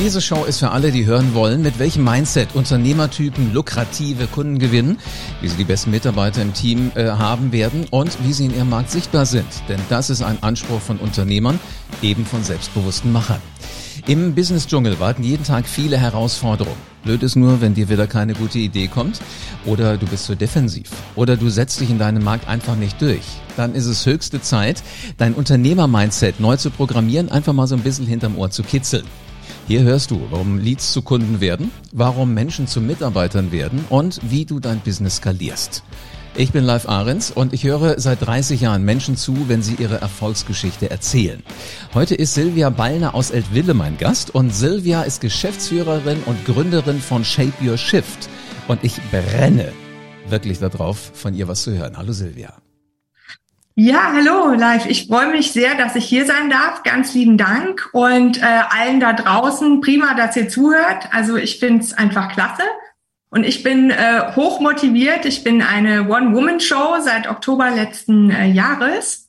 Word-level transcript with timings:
Diese 0.00 0.20
Show 0.20 0.44
ist 0.44 0.60
für 0.60 0.70
alle, 0.70 0.92
die 0.92 1.06
hören 1.06 1.34
wollen, 1.34 1.60
mit 1.60 1.80
welchem 1.80 2.04
Mindset 2.04 2.54
Unternehmertypen 2.54 3.52
lukrative 3.52 4.28
Kunden 4.28 4.60
gewinnen, 4.60 4.96
wie 5.40 5.48
sie 5.48 5.56
die 5.56 5.64
besten 5.64 5.90
Mitarbeiter 5.90 6.40
im 6.40 6.54
Team 6.54 6.92
äh, 6.94 7.08
haben 7.08 7.50
werden 7.50 7.84
und 7.90 8.16
wie 8.24 8.32
sie 8.32 8.44
in 8.44 8.54
ihrem 8.54 8.70
Markt 8.70 8.92
sichtbar 8.92 9.26
sind. 9.26 9.48
Denn 9.68 9.80
das 9.88 10.08
ist 10.08 10.22
ein 10.22 10.40
Anspruch 10.40 10.80
von 10.80 10.98
Unternehmern, 10.98 11.58
eben 12.00 12.24
von 12.24 12.44
selbstbewussten 12.44 13.10
Machern. 13.10 13.40
Im 14.06 14.36
Business-Dschungel 14.36 15.00
warten 15.00 15.24
jeden 15.24 15.42
Tag 15.42 15.66
viele 15.66 15.98
Herausforderungen. 15.98 16.78
Blöd 17.02 17.24
ist 17.24 17.34
nur, 17.34 17.60
wenn 17.60 17.74
dir 17.74 17.88
wieder 17.88 18.06
keine 18.06 18.34
gute 18.34 18.60
Idee 18.60 18.86
kommt 18.86 19.20
oder 19.66 19.96
du 19.96 20.06
bist 20.06 20.26
zu 20.26 20.36
defensiv 20.36 20.90
oder 21.16 21.36
du 21.36 21.48
setzt 21.48 21.80
dich 21.80 21.90
in 21.90 21.98
deinem 21.98 22.22
Markt 22.22 22.46
einfach 22.46 22.76
nicht 22.76 23.02
durch. 23.02 23.24
Dann 23.56 23.74
ist 23.74 23.86
es 23.86 24.06
höchste 24.06 24.40
Zeit, 24.40 24.80
dein 25.16 25.34
Unternehmer-Mindset 25.34 26.38
neu 26.38 26.56
zu 26.56 26.70
programmieren, 26.70 27.32
einfach 27.32 27.52
mal 27.52 27.66
so 27.66 27.74
ein 27.74 27.82
bisschen 27.82 28.06
hinterm 28.06 28.38
Ohr 28.38 28.50
zu 28.50 28.62
kitzeln. 28.62 29.04
Hier 29.68 29.82
hörst 29.82 30.10
du, 30.10 30.26
warum 30.30 30.58
Leads 30.58 30.94
zu 30.94 31.02
Kunden 31.02 31.42
werden, 31.42 31.70
warum 31.92 32.32
Menschen 32.32 32.66
zu 32.66 32.80
Mitarbeitern 32.80 33.52
werden 33.52 33.84
und 33.90 34.18
wie 34.22 34.46
du 34.46 34.60
dein 34.60 34.80
Business 34.80 35.16
skalierst. 35.16 35.82
Ich 36.34 36.52
bin 36.52 36.64
Live 36.64 36.88
Ahrens 36.88 37.30
und 37.30 37.52
ich 37.52 37.64
höre 37.64 38.00
seit 38.00 38.24
30 38.24 38.62
Jahren 38.62 38.82
Menschen 38.82 39.18
zu, 39.18 39.50
wenn 39.50 39.60
sie 39.60 39.74
ihre 39.74 40.00
Erfolgsgeschichte 40.00 40.90
erzählen. 40.90 41.42
Heute 41.92 42.14
ist 42.14 42.32
Silvia 42.32 42.70
Ballner 42.70 43.14
aus 43.14 43.30
Eltville 43.30 43.74
mein 43.74 43.98
Gast 43.98 44.34
und 44.34 44.54
Silvia 44.54 45.02
ist 45.02 45.20
Geschäftsführerin 45.20 46.22
und 46.24 46.46
Gründerin 46.46 46.98
von 46.98 47.22
Shape 47.22 47.52
Your 47.62 47.76
Shift 47.76 48.30
und 48.68 48.82
ich 48.82 48.94
brenne 49.10 49.74
wirklich 50.30 50.60
darauf, 50.60 51.10
von 51.12 51.34
ihr 51.34 51.46
was 51.46 51.64
zu 51.64 51.76
hören. 51.76 51.98
Hallo 51.98 52.12
Silvia. 52.12 52.54
Ja, 53.80 54.12
hallo, 54.12 54.54
live. 54.54 54.86
Ich 54.86 55.06
freue 55.06 55.30
mich 55.30 55.52
sehr, 55.52 55.76
dass 55.76 55.94
ich 55.94 56.04
hier 56.04 56.26
sein 56.26 56.50
darf. 56.50 56.82
Ganz 56.82 57.14
lieben 57.14 57.38
Dank 57.38 57.88
und 57.92 58.42
äh, 58.42 58.62
allen 58.70 58.98
da 58.98 59.12
draußen. 59.12 59.80
Prima, 59.80 60.14
dass 60.14 60.34
ihr 60.34 60.48
zuhört. 60.48 61.06
Also 61.12 61.36
ich 61.36 61.60
finde 61.60 61.84
es 61.84 61.92
einfach 61.92 62.32
klasse. 62.32 62.64
Und 63.30 63.44
ich 63.44 63.62
bin 63.62 63.92
äh, 63.92 64.32
hoch 64.34 64.58
motiviert. 64.58 65.26
Ich 65.26 65.44
bin 65.44 65.62
eine 65.62 66.08
One-Woman-Show 66.08 66.96
seit 67.04 67.30
Oktober 67.30 67.70
letzten 67.70 68.30
äh, 68.32 68.48
Jahres. 68.48 69.28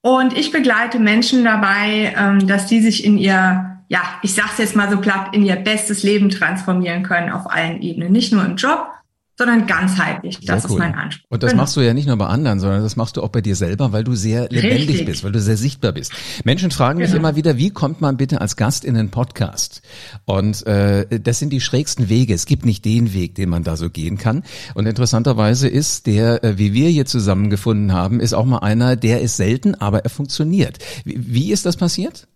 Und 0.00 0.36
ich 0.36 0.50
begleite 0.50 0.98
Menschen 0.98 1.44
dabei, 1.44 2.16
ähm, 2.18 2.48
dass 2.48 2.66
die 2.66 2.80
sich 2.80 3.04
in 3.04 3.16
ihr, 3.16 3.78
ja, 3.86 4.02
ich 4.22 4.34
sag's 4.34 4.58
jetzt 4.58 4.74
mal 4.74 4.90
so 4.90 5.00
platt, 5.00 5.28
in 5.36 5.44
ihr 5.44 5.54
bestes 5.54 6.02
Leben 6.02 6.30
transformieren 6.30 7.04
können 7.04 7.30
auf 7.30 7.48
allen 7.48 7.80
Ebenen. 7.80 8.10
Nicht 8.10 8.32
nur 8.32 8.44
im 8.44 8.56
Job, 8.56 8.88
sondern 9.36 9.66
ganzheitlich. 9.66 10.40
Das 10.40 10.62
sehr 10.62 10.70
cool. 10.70 10.76
ist 10.76 10.78
mein 10.80 10.94
Anspruch. 10.94 11.30
Und 11.30 11.42
das 11.42 11.50
genau. 11.50 11.62
machst 11.62 11.76
du 11.76 11.80
ja 11.80 11.92
nicht 11.92 12.06
nur 12.06 12.16
bei 12.16 12.26
anderen, 12.26 12.60
sondern 12.60 12.82
das 12.82 12.96
machst 12.96 13.16
du 13.16 13.22
auch 13.22 13.28
bei 13.28 13.40
dir 13.40 13.56
selber, 13.56 13.92
weil 13.92 14.04
du 14.04 14.14
sehr 14.14 14.48
lebendig 14.48 14.88
Richtig. 14.88 15.06
bist, 15.06 15.24
weil 15.24 15.32
du 15.32 15.40
sehr 15.40 15.56
sichtbar 15.56 15.92
bist. 15.92 16.12
Menschen 16.44 16.70
fragen 16.70 17.00
genau. 17.00 17.10
mich 17.10 17.18
immer 17.18 17.36
wieder, 17.36 17.56
wie 17.56 17.70
kommt 17.70 18.00
man 18.00 18.16
bitte 18.16 18.40
als 18.40 18.56
Gast 18.56 18.84
in 18.84 18.94
den 18.94 19.10
Podcast? 19.10 19.82
Und 20.24 20.66
äh, 20.66 21.18
das 21.20 21.40
sind 21.40 21.50
die 21.50 21.60
schrägsten 21.60 22.08
Wege. 22.08 22.34
Es 22.34 22.46
gibt 22.46 22.64
nicht 22.64 22.84
den 22.84 23.12
Weg, 23.12 23.34
den 23.34 23.48
man 23.48 23.64
da 23.64 23.76
so 23.76 23.90
gehen 23.90 24.18
kann. 24.18 24.44
Und 24.74 24.86
interessanterweise 24.86 25.68
ist 25.68 26.06
der, 26.06 26.44
äh, 26.44 26.58
wie 26.58 26.72
wir 26.72 26.88
hier 26.88 27.06
zusammengefunden 27.06 27.92
haben, 27.92 28.20
ist 28.20 28.34
auch 28.34 28.44
mal 28.44 28.58
einer, 28.58 28.94
der 28.94 29.20
ist 29.20 29.36
selten, 29.36 29.74
aber 29.74 30.04
er 30.04 30.10
funktioniert. 30.10 30.78
Wie, 31.04 31.16
wie 31.18 31.52
ist 31.52 31.66
das 31.66 31.76
passiert? 31.76 32.28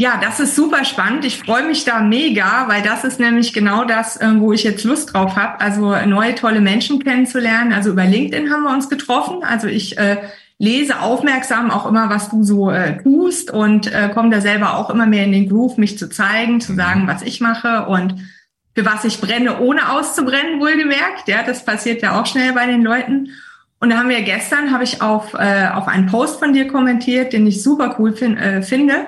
Ja, 0.00 0.18
das 0.18 0.40
ist 0.40 0.56
super 0.56 0.86
spannend. 0.86 1.26
Ich 1.26 1.40
freue 1.40 1.62
mich 1.62 1.84
da 1.84 2.00
mega, 2.00 2.64
weil 2.68 2.80
das 2.80 3.04
ist 3.04 3.20
nämlich 3.20 3.52
genau 3.52 3.84
das, 3.84 4.16
äh, 4.16 4.30
wo 4.38 4.50
ich 4.50 4.64
jetzt 4.64 4.84
Lust 4.84 5.12
drauf 5.12 5.36
habe. 5.36 5.60
Also 5.60 5.94
neue 6.06 6.34
tolle 6.34 6.62
Menschen 6.62 7.04
kennenzulernen. 7.04 7.74
Also 7.74 7.90
über 7.90 8.06
LinkedIn 8.06 8.50
haben 8.50 8.62
wir 8.62 8.72
uns 8.72 8.88
getroffen. 8.88 9.44
Also 9.44 9.66
ich 9.66 9.98
äh, 9.98 10.16
lese 10.56 11.00
aufmerksam 11.00 11.70
auch 11.70 11.84
immer, 11.84 12.08
was 12.08 12.30
du 12.30 12.42
so 12.42 12.70
äh, 12.70 13.02
tust 13.02 13.50
und 13.50 13.92
äh, 13.92 14.08
komme 14.08 14.30
da 14.30 14.40
selber 14.40 14.78
auch 14.78 14.88
immer 14.88 15.04
mehr 15.04 15.24
in 15.24 15.32
den 15.32 15.50
Groove, 15.50 15.76
mich 15.76 15.98
zu 15.98 16.08
zeigen, 16.08 16.62
zu 16.62 16.74
sagen, 16.74 17.06
was 17.06 17.20
ich 17.20 17.42
mache 17.42 17.84
und 17.84 18.14
für 18.74 18.86
was 18.86 19.04
ich 19.04 19.20
brenne, 19.20 19.60
ohne 19.60 19.92
auszubrennen, 19.92 20.60
wohlgemerkt. 20.60 21.28
Ja, 21.28 21.42
das 21.42 21.66
passiert 21.66 22.00
ja 22.00 22.18
auch 22.18 22.24
schnell 22.24 22.54
bei 22.54 22.64
den 22.64 22.82
Leuten. 22.82 23.32
Und 23.80 23.90
da 23.90 23.98
haben 23.98 24.08
wir 24.08 24.22
gestern, 24.22 24.72
habe 24.72 24.84
ich 24.84 25.02
auf, 25.02 25.34
äh, 25.34 25.68
auf 25.74 25.88
einen 25.88 26.06
Post 26.06 26.38
von 26.38 26.54
dir 26.54 26.68
kommentiert, 26.68 27.34
den 27.34 27.46
ich 27.46 27.62
super 27.62 27.96
cool 27.98 28.14
fin 28.14 28.38
äh, 28.38 28.62
finde. 28.62 29.06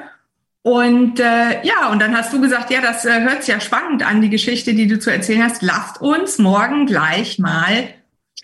Und 0.62 1.18
äh, 1.18 1.64
ja, 1.64 1.90
und 1.90 2.00
dann 2.00 2.16
hast 2.16 2.32
du 2.32 2.40
gesagt, 2.40 2.70
ja, 2.70 2.80
das 2.80 3.04
äh, 3.04 3.20
hört 3.22 3.42
sich 3.42 3.52
ja 3.52 3.60
spannend 3.60 4.06
an, 4.06 4.20
die 4.22 4.30
Geschichte, 4.30 4.74
die 4.74 4.86
du 4.86 4.98
zu 4.98 5.10
erzählen 5.10 5.42
hast. 5.42 5.62
Lasst 5.62 6.00
uns 6.00 6.38
morgen 6.38 6.86
gleich 6.86 7.40
mal 7.40 7.88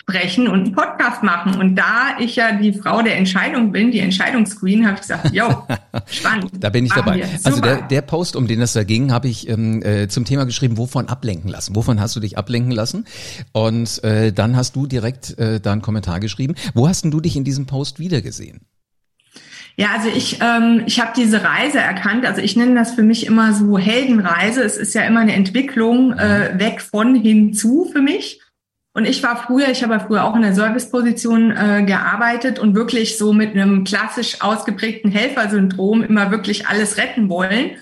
sprechen 0.09 0.49
und 0.49 0.65
einen 0.65 0.73
Podcast 0.73 1.23
machen. 1.23 1.61
Und 1.61 1.77
da 1.77 2.19
ich 2.19 2.37
ja 2.37 2.53
die 2.53 2.73
Frau 2.73 3.03
der 3.03 3.17
Entscheidung 3.17 3.73
bin, 3.73 3.91
die 3.91 4.01
Entscheidungsqueen, 4.01 4.87
habe 4.87 4.95
ich 4.95 5.03
gesagt, 5.03 5.33
yo, 5.33 5.65
spannend. 6.07 6.51
da 6.59 6.71
bin 6.71 6.87
ich 6.87 6.93
dabei. 6.93 7.25
Also 7.45 7.61
der, 7.61 7.83
der 7.83 8.03
Post, 8.03 8.35
um 8.35 8.49
den 8.49 8.63
es 8.63 8.73
da 8.73 8.85
ging, 8.85 9.13
habe 9.13 9.29
ich 9.29 9.49
ähm, 9.49 9.83
äh, 9.83 10.09
zum 10.09 10.25
Thema 10.25 10.45
geschrieben, 10.45 10.79
wovon 10.79 11.09
ablenken 11.09 11.51
lassen. 11.51 11.77
Wovon 11.77 12.01
hast 12.01 12.17
du 12.17 12.21
dich 12.21 12.39
ablenken 12.39 12.73
lassen? 12.73 13.05
Und 13.53 14.03
äh, 14.03 14.33
dann 14.33 14.57
hast 14.57 14.77
du 14.77 14.87
direkt 14.87 15.39
äh, 15.39 15.61
da 15.61 15.73
einen 15.73 15.83
Kommentar 15.83 16.21
geschrieben. 16.21 16.55
Wo 16.75 16.89
hast 16.89 17.05
denn 17.05 17.11
du 17.11 17.21
dich 17.21 17.37
in 17.37 17.45
diesem 17.45 17.67
Post 17.67 17.99
wiedergesehen? 17.99 18.61
Ja, 19.79 19.93
also 19.93 20.09
ich, 20.09 20.41
ähm, 20.43 20.83
ich 20.87 21.01
habe 21.01 21.13
diese 21.17 21.45
Reise 21.45 21.79
erkannt. 21.79 22.27
Also 22.27 22.43
ich 22.43 22.57
nenne 22.57 22.75
das 22.75 22.95
für 22.95 23.05
mich 23.05 23.27
immer 23.27 23.53
so 23.53 23.79
Heldenreise. 23.79 24.65
Es 24.65 24.77
ist 24.77 24.93
ja 24.93 25.03
immer 25.03 25.21
eine 25.21 25.35
Entwicklung 25.35 26.13
äh, 26.15 26.59
weg 26.59 26.81
von 26.81 27.15
hinzu 27.15 27.89
für 27.93 28.03
mich. 28.03 28.43
Und 28.93 29.05
ich 29.05 29.23
war 29.23 29.37
früher, 29.37 29.69
ich 29.69 29.85
habe 29.85 29.95
ja 29.95 30.01
früher 30.01 30.25
auch 30.25 30.35
in 30.35 30.43
der 30.43 30.55
Serviceposition 30.55 31.53
äh, 31.53 31.85
gearbeitet 31.85 32.59
und 32.59 32.75
wirklich 32.75 33.19
so 33.19 33.33
mit 33.33 33.53
einem 33.53 33.85
klassisch 33.85 34.43
ausgeprägten 34.43 35.13
Helfersyndrom 35.13 36.03
immer 36.03 36.33
wirklich 36.33 36.67
alles 36.67 36.97
retten 36.97 37.29
wollen. 37.29 37.77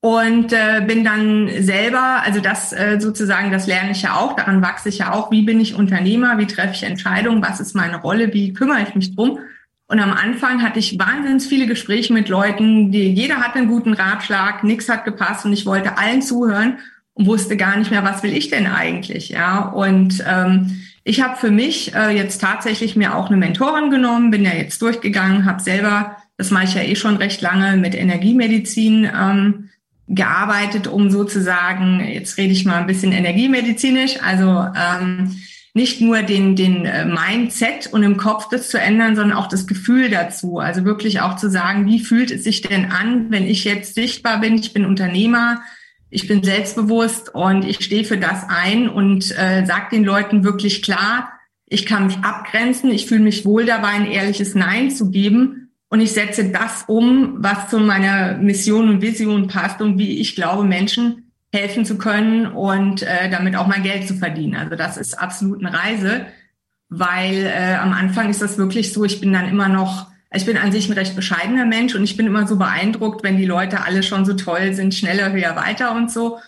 Und 0.00 0.52
äh, 0.52 0.82
bin 0.84 1.04
dann 1.04 1.48
selber, 1.60 2.22
also 2.24 2.40
das 2.40 2.72
äh, 2.72 2.98
sozusagen, 2.98 3.52
das 3.52 3.68
lerne 3.68 3.92
ich 3.92 4.02
ja 4.02 4.16
auch, 4.16 4.34
daran 4.34 4.60
wachse 4.60 4.88
ich 4.88 4.98
ja 4.98 5.12
auch, 5.12 5.30
wie 5.30 5.42
bin 5.42 5.60
ich 5.60 5.76
Unternehmer, 5.76 6.38
wie 6.38 6.46
treffe 6.46 6.74
ich 6.74 6.82
Entscheidungen, 6.82 7.42
was 7.42 7.60
ist 7.60 7.76
meine 7.76 8.00
Rolle, 8.00 8.32
wie 8.32 8.52
kümmere 8.52 8.82
ich 8.82 8.96
mich 8.96 9.14
drum. 9.14 9.38
Und 9.88 10.00
am 10.00 10.12
Anfang 10.12 10.62
hatte 10.62 10.78
ich 10.78 10.98
wahnsinnig 10.98 11.44
viele 11.44 11.66
Gespräche 11.66 12.12
mit 12.12 12.28
Leuten, 12.28 12.92
die 12.92 13.10
jeder 13.10 13.36
hatte 13.36 13.58
einen 13.58 13.68
guten 13.68 13.94
Ratschlag, 13.94 14.62
nichts 14.62 14.88
hat 14.90 15.06
gepasst 15.06 15.46
und 15.46 15.54
ich 15.54 15.64
wollte 15.64 15.96
allen 15.96 16.20
zuhören 16.20 16.78
und 17.14 17.26
wusste 17.26 17.56
gar 17.56 17.76
nicht 17.76 17.90
mehr, 17.90 18.04
was 18.04 18.22
will 18.22 18.36
ich 18.36 18.50
denn 18.50 18.66
eigentlich, 18.66 19.30
ja. 19.30 19.60
Und 19.60 20.22
ähm, 20.28 20.82
ich 21.04 21.22
habe 21.22 21.38
für 21.38 21.50
mich 21.50 21.94
äh, 21.94 22.10
jetzt 22.10 22.38
tatsächlich 22.38 22.96
mir 22.96 23.16
auch 23.16 23.28
eine 23.28 23.38
Mentorin 23.38 23.90
genommen, 23.90 24.30
bin 24.30 24.44
ja 24.44 24.52
jetzt 24.52 24.82
durchgegangen, 24.82 25.46
habe 25.46 25.62
selber, 25.62 26.16
das 26.36 26.50
mache 26.50 26.64
ich 26.64 26.74
ja 26.74 26.82
eh 26.82 26.94
schon 26.94 27.16
recht 27.16 27.40
lange, 27.40 27.78
mit 27.78 27.94
Energiemedizin 27.94 29.10
ähm, 29.18 29.70
gearbeitet, 30.06 30.86
um 30.86 31.10
sozusagen, 31.10 32.00
jetzt 32.00 32.36
rede 32.36 32.52
ich 32.52 32.66
mal 32.66 32.76
ein 32.76 32.86
bisschen 32.86 33.12
energiemedizinisch, 33.12 34.22
also 34.22 34.66
ähm, 34.76 35.34
nicht 35.78 36.00
nur 36.00 36.22
den, 36.22 36.56
den 36.56 36.86
äh, 36.86 37.06
Mindset 37.06 37.86
und 37.92 38.02
im 38.02 38.16
Kopf 38.16 38.48
das 38.50 38.68
zu 38.68 38.80
ändern, 38.80 39.14
sondern 39.14 39.38
auch 39.38 39.46
das 39.46 39.68
Gefühl 39.68 40.10
dazu. 40.10 40.58
Also 40.58 40.84
wirklich 40.84 41.20
auch 41.20 41.36
zu 41.36 41.48
sagen, 41.48 41.86
wie 41.86 42.00
fühlt 42.00 42.32
es 42.32 42.42
sich 42.42 42.62
denn 42.62 42.90
an, 42.90 43.30
wenn 43.30 43.44
ich 43.44 43.62
jetzt 43.62 43.94
sichtbar 43.94 44.40
bin, 44.40 44.56
ich 44.56 44.72
bin 44.72 44.84
Unternehmer, 44.84 45.62
ich 46.10 46.26
bin 46.26 46.42
selbstbewusst 46.42 47.32
und 47.32 47.64
ich 47.64 47.84
stehe 47.84 48.04
für 48.04 48.18
das 48.18 48.44
ein 48.48 48.88
und 48.88 49.30
äh, 49.38 49.64
sage 49.64 49.90
den 49.92 50.02
Leuten 50.02 50.42
wirklich 50.42 50.82
klar, 50.82 51.32
ich 51.66 51.86
kann 51.86 52.06
mich 52.06 52.18
abgrenzen, 52.18 52.90
ich 52.90 53.06
fühle 53.06 53.22
mich 53.22 53.44
wohl 53.44 53.64
dabei, 53.64 53.90
ein 53.90 54.10
ehrliches 54.10 54.56
Nein 54.56 54.90
zu 54.90 55.12
geben 55.12 55.70
und 55.90 56.00
ich 56.00 56.10
setze 56.10 56.50
das 56.50 56.86
um, 56.88 57.36
was 57.38 57.68
zu 57.68 57.78
meiner 57.78 58.36
Mission 58.38 58.88
und 58.88 59.00
Vision 59.00 59.46
passt 59.46 59.80
und 59.80 59.96
wie 59.96 60.18
ich 60.18 60.34
glaube, 60.34 60.64
Menschen 60.64 61.27
helfen 61.52 61.84
zu 61.84 61.96
können 61.96 62.46
und 62.46 63.02
äh, 63.02 63.30
damit 63.30 63.56
auch 63.56 63.66
mal 63.66 63.80
Geld 63.80 64.06
zu 64.06 64.14
verdienen. 64.14 64.56
Also 64.56 64.76
das 64.76 64.96
ist 64.96 65.18
absolut 65.18 65.64
eine 65.64 65.76
Reise, 65.76 66.26
weil 66.88 67.46
äh, 67.46 67.74
am 67.76 67.92
Anfang 67.92 68.28
ist 68.30 68.42
das 68.42 68.58
wirklich 68.58 68.92
so, 68.92 69.04
ich 69.04 69.20
bin 69.20 69.32
dann 69.32 69.48
immer 69.48 69.68
noch, 69.68 70.08
ich 70.32 70.44
bin 70.44 70.58
an 70.58 70.72
sich 70.72 70.88
ein 70.88 70.92
recht 70.94 71.16
bescheidener 71.16 71.64
Mensch 71.64 71.94
und 71.94 72.04
ich 72.04 72.16
bin 72.16 72.26
immer 72.26 72.46
so 72.46 72.56
beeindruckt, 72.56 73.22
wenn 73.22 73.38
die 73.38 73.46
Leute 73.46 73.82
alle 73.82 74.02
schon 74.02 74.26
so 74.26 74.34
toll 74.34 74.74
sind, 74.74 74.94
schneller, 74.94 75.32
höher, 75.32 75.56
weiter 75.56 75.94
und 75.94 76.10
so. 76.10 76.38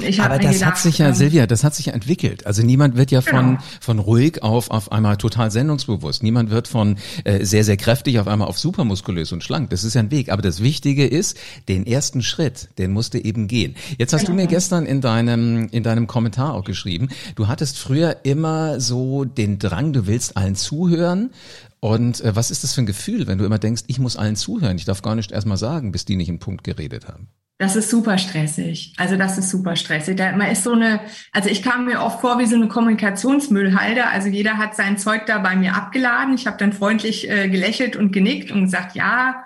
Ich 0.00 0.22
Aber 0.22 0.38
das 0.38 0.54
gedacht, 0.54 0.70
hat 0.70 0.78
sich 0.78 0.98
ja, 0.98 1.08
ähm, 1.08 1.14
Silvia, 1.14 1.46
das 1.46 1.64
hat 1.64 1.74
sich 1.74 1.86
ja 1.86 1.92
entwickelt. 1.92 2.46
Also 2.46 2.62
niemand 2.62 2.96
wird 2.96 3.10
ja 3.10 3.20
von, 3.20 3.56
genau. 3.56 3.60
von 3.78 3.98
ruhig 3.98 4.42
auf, 4.42 4.70
auf 4.70 4.90
einmal 4.90 5.18
total 5.18 5.50
sendungsbewusst. 5.50 6.22
Niemand 6.22 6.48
wird 6.48 6.66
von 6.66 6.96
äh, 7.24 7.44
sehr, 7.44 7.62
sehr 7.62 7.76
kräftig 7.76 8.18
auf 8.18 8.26
einmal 8.26 8.48
auf 8.48 8.58
supermuskulös 8.58 9.32
und 9.32 9.44
schlank. 9.44 9.68
Das 9.68 9.84
ist 9.84 9.92
ja 9.92 10.00
ein 10.00 10.10
Weg. 10.10 10.32
Aber 10.32 10.40
das 10.40 10.62
Wichtige 10.62 11.06
ist, 11.06 11.36
den 11.68 11.86
ersten 11.86 12.22
Schritt, 12.22 12.70
den 12.78 12.92
musste 12.92 13.22
eben 13.22 13.48
gehen. 13.48 13.76
Jetzt 13.98 14.14
hast 14.14 14.22
genau. 14.22 14.36
du 14.36 14.42
mir 14.42 14.46
gestern 14.46 14.86
in 14.86 15.02
deinem, 15.02 15.68
in 15.68 15.82
deinem 15.82 16.06
Kommentar 16.06 16.54
auch 16.54 16.64
geschrieben, 16.64 17.10
du 17.34 17.48
hattest 17.48 17.78
früher 17.78 18.16
immer 18.22 18.80
so 18.80 19.24
den 19.24 19.58
Drang, 19.58 19.92
du 19.92 20.06
willst 20.06 20.38
allen 20.38 20.54
zuhören. 20.54 21.32
Und 21.80 22.22
äh, 22.22 22.34
was 22.34 22.50
ist 22.50 22.64
das 22.64 22.72
für 22.72 22.80
ein 22.80 22.86
Gefühl, 22.86 23.26
wenn 23.26 23.36
du 23.36 23.44
immer 23.44 23.58
denkst, 23.58 23.82
ich 23.88 23.98
muss 23.98 24.16
allen 24.16 24.36
zuhören, 24.36 24.78
ich 24.78 24.86
darf 24.86 25.02
gar 25.02 25.16
nicht 25.16 25.32
erst 25.32 25.46
mal 25.46 25.58
sagen, 25.58 25.92
bis 25.92 26.06
die 26.06 26.16
nicht 26.16 26.30
einen 26.30 26.38
Punkt 26.38 26.64
geredet 26.64 27.08
haben? 27.08 27.28
Das 27.62 27.76
ist 27.76 27.90
super 27.90 28.18
stressig. 28.18 28.92
Also 28.96 29.16
das 29.16 29.38
ist 29.38 29.48
super 29.48 29.76
stressig. 29.76 30.16
Da, 30.16 30.32
man 30.32 30.50
ist 30.50 30.64
so 30.64 30.72
eine, 30.72 30.98
also 31.30 31.48
ich 31.48 31.62
kam 31.62 31.84
mir 31.84 32.02
oft 32.02 32.20
vor 32.20 32.40
wie 32.40 32.46
so 32.46 32.56
eine 32.56 32.66
Kommunikationsmüllhalde. 32.66 34.08
Also 34.08 34.26
jeder 34.26 34.58
hat 34.58 34.74
sein 34.74 34.98
Zeug 34.98 35.26
da 35.26 35.38
bei 35.38 35.54
mir 35.54 35.76
abgeladen. 35.76 36.34
Ich 36.34 36.48
habe 36.48 36.56
dann 36.56 36.72
freundlich 36.72 37.30
äh, 37.30 37.48
gelächelt 37.48 37.94
und 37.94 38.10
genickt 38.10 38.50
und 38.50 38.64
gesagt, 38.64 38.96
ja, 38.96 39.44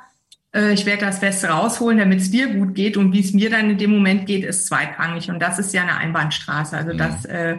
äh, 0.55 0.73
ich 0.73 0.87
werde 0.87 1.05
das 1.05 1.21
Beste 1.21 1.49
rausholen, 1.49 1.99
damit 1.99 2.21
es 2.21 2.31
dir 2.31 2.47
gut 2.47 2.75
geht 2.75 2.97
und 2.97 3.13
wie 3.13 3.21
es 3.21 3.35
mir 3.35 3.51
dann 3.51 3.69
in 3.69 3.77
dem 3.77 3.91
Moment 3.91 4.25
geht, 4.25 4.47
ist 4.47 4.67
zweitrangig 4.67 5.29
und 5.29 5.39
das 5.39 5.59
ist 5.59 5.75
ja 5.75 5.83
eine 5.83 5.99
Einbahnstraße. 5.99 6.75
Also 6.75 6.95
mhm. 6.95 6.99
das 6.99 7.27
äh, 7.27 7.59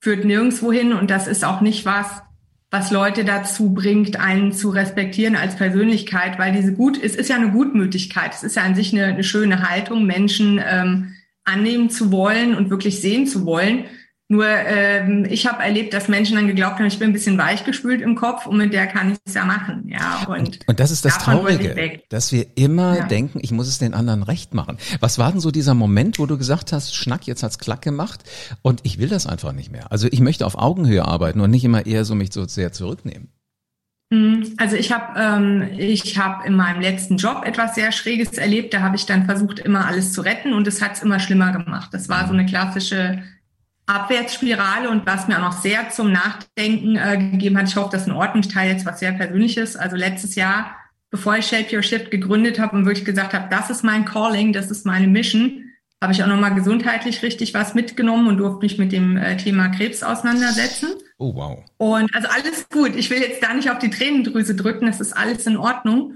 führt 0.00 0.24
nirgendwo 0.24 0.72
hin 0.72 0.94
und 0.94 1.10
das 1.10 1.26
ist 1.26 1.44
auch 1.44 1.60
nicht 1.60 1.84
was, 1.84 2.22
was 2.70 2.92
Leute 2.92 3.24
dazu 3.24 3.74
bringt, 3.74 4.20
einen 4.20 4.52
zu 4.52 4.70
respektieren 4.70 5.34
als 5.34 5.56
Persönlichkeit, 5.56 6.38
weil 6.38 6.52
diese 6.52 6.72
gut, 6.72 7.02
es 7.02 7.16
ist 7.16 7.28
ja 7.28 7.36
eine 7.36 7.50
Gutmütigkeit, 7.50 8.32
es 8.32 8.44
ist 8.44 8.56
ja 8.56 8.62
an 8.62 8.76
sich 8.76 8.92
eine, 8.92 9.06
eine 9.06 9.24
schöne 9.24 9.68
Haltung, 9.68 10.06
Menschen 10.06 10.62
ähm, 10.64 11.14
annehmen 11.44 11.90
zu 11.90 12.12
wollen 12.12 12.54
und 12.54 12.70
wirklich 12.70 13.00
sehen 13.00 13.26
zu 13.26 13.44
wollen. 13.44 13.84
Nur 14.32 14.46
ähm, 14.46 15.26
ich 15.28 15.48
habe 15.48 15.60
erlebt, 15.60 15.92
dass 15.92 16.06
Menschen 16.06 16.36
dann 16.36 16.46
geglaubt 16.46 16.78
haben, 16.78 16.86
ich 16.86 17.00
bin 17.00 17.10
ein 17.10 17.12
bisschen 17.12 17.36
weichgespült 17.36 18.00
im 18.00 18.14
Kopf 18.14 18.46
und 18.46 18.58
mit 18.58 18.72
der 18.72 18.86
kann 18.86 19.10
ich 19.10 19.18
es 19.24 19.34
ja 19.34 19.44
machen. 19.44 19.88
Ja, 19.88 20.24
und, 20.28 20.60
und 20.68 20.78
das 20.78 20.92
ist 20.92 21.04
das 21.04 21.18
Traurige, 21.18 22.00
dass 22.10 22.30
wir 22.30 22.46
immer 22.54 22.98
ja. 22.98 23.06
denken, 23.08 23.40
ich 23.42 23.50
muss 23.50 23.66
es 23.66 23.78
den 23.78 23.92
anderen 23.92 24.22
recht 24.22 24.54
machen. 24.54 24.78
Was 25.00 25.18
war 25.18 25.32
denn 25.32 25.40
so 25.40 25.50
dieser 25.50 25.74
Moment, 25.74 26.20
wo 26.20 26.26
du 26.26 26.38
gesagt 26.38 26.72
hast, 26.72 26.94
Schnack, 26.94 27.26
jetzt 27.26 27.42
hat's 27.42 27.58
klack 27.58 27.82
gemacht 27.82 28.22
und 28.62 28.78
ich 28.84 29.00
will 29.00 29.08
das 29.08 29.26
einfach 29.26 29.50
nicht 29.50 29.72
mehr. 29.72 29.90
Also 29.90 30.06
ich 30.08 30.20
möchte 30.20 30.46
auf 30.46 30.56
Augenhöhe 30.56 31.04
arbeiten 31.04 31.40
und 31.40 31.50
nicht 31.50 31.64
immer 31.64 31.84
eher 31.84 32.04
so 32.04 32.14
mich 32.14 32.32
so 32.32 32.46
sehr 32.46 32.72
zurücknehmen. 32.72 33.32
Mhm. 34.10 34.54
Also 34.58 34.76
ich 34.76 34.92
habe 34.92 35.18
ähm, 35.18 35.70
ich 35.76 36.18
habe 36.18 36.46
in 36.46 36.54
meinem 36.54 36.80
letzten 36.80 37.16
Job 37.16 37.42
etwas 37.44 37.74
sehr 37.74 37.90
Schräges 37.90 38.38
erlebt. 38.38 38.74
Da 38.74 38.82
habe 38.82 38.94
ich 38.94 39.06
dann 39.06 39.24
versucht, 39.24 39.58
immer 39.58 39.88
alles 39.88 40.12
zu 40.12 40.20
retten 40.20 40.52
und 40.52 40.68
es 40.68 40.80
hat 40.80 40.92
es 40.92 41.02
immer 41.02 41.18
schlimmer 41.18 41.50
gemacht. 41.50 41.92
Das 41.92 42.08
war 42.08 42.28
so 42.28 42.32
eine 42.32 42.46
klassische 42.46 43.24
Abwärtsspirale 43.90 44.88
und 44.88 45.06
was 45.06 45.28
mir 45.28 45.36
auch 45.36 45.52
noch 45.52 45.60
sehr 45.60 45.90
zum 45.90 46.12
Nachdenken 46.12 46.96
äh, 46.96 47.18
gegeben 47.18 47.58
hat. 47.58 47.68
Ich 47.68 47.76
hoffe, 47.76 47.90
das 47.92 48.02
ist 48.02 48.08
in 48.08 48.14
Ordnung. 48.14 48.42
Ich 48.44 48.52
teile 48.52 48.72
jetzt 48.72 48.86
was 48.86 49.00
sehr 49.00 49.12
Persönliches. 49.12 49.76
Also 49.76 49.96
letztes 49.96 50.34
Jahr, 50.36 50.76
bevor 51.10 51.36
ich 51.36 51.46
Shape 51.46 51.74
Your 51.74 51.82
Shift 51.82 52.10
gegründet 52.10 52.58
habe 52.58 52.76
und 52.76 52.86
wirklich 52.86 53.04
gesagt 53.04 53.34
habe, 53.34 53.48
das 53.50 53.70
ist 53.70 53.82
mein 53.82 54.04
Calling, 54.04 54.52
das 54.52 54.70
ist 54.70 54.86
meine 54.86 55.08
Mission, 55.08 55.64
habe 56.02 56.12
ich 56.12 56.22
auch 56.22 56.28
nochmal 56.28 56.54
gesundheitlich 56.54 57.22
richtig 57.22 57.52
was 57.52 57.74
mitgenommen 57.74 58.28
und 58.28 58.38
durfte 58.38 58.64
mich 58.64 58.78
mit 58.78 58.92
dem 58.92 59.16
äh, 59.16 59.36
Thema 59.36 59.68
Krebs 59.68 60.02
auseinandersetzen. 60.02 60.90
Oh, 61.18 61.34
wow. 61.34 61.58
Und 61.76 62.14
also 62.14 62.28
alles 62.28 62.68
gut. 62.70 62.96
Ich 62.96 63.10
will 63.10 63.18
jetzt 63.20 63.42
da 63.42 63.52
nicht 63.52 63.70
auf 63.70 63.78
die 63.78 63.90
Tränendrüse 63.90 64.54
drücken. 64.54 64.88
Es 64.88 65.00
ist 65.00 65.12
alles 65.12 65.46
in 65.46 65.58
Ordnung. 65.58 66.14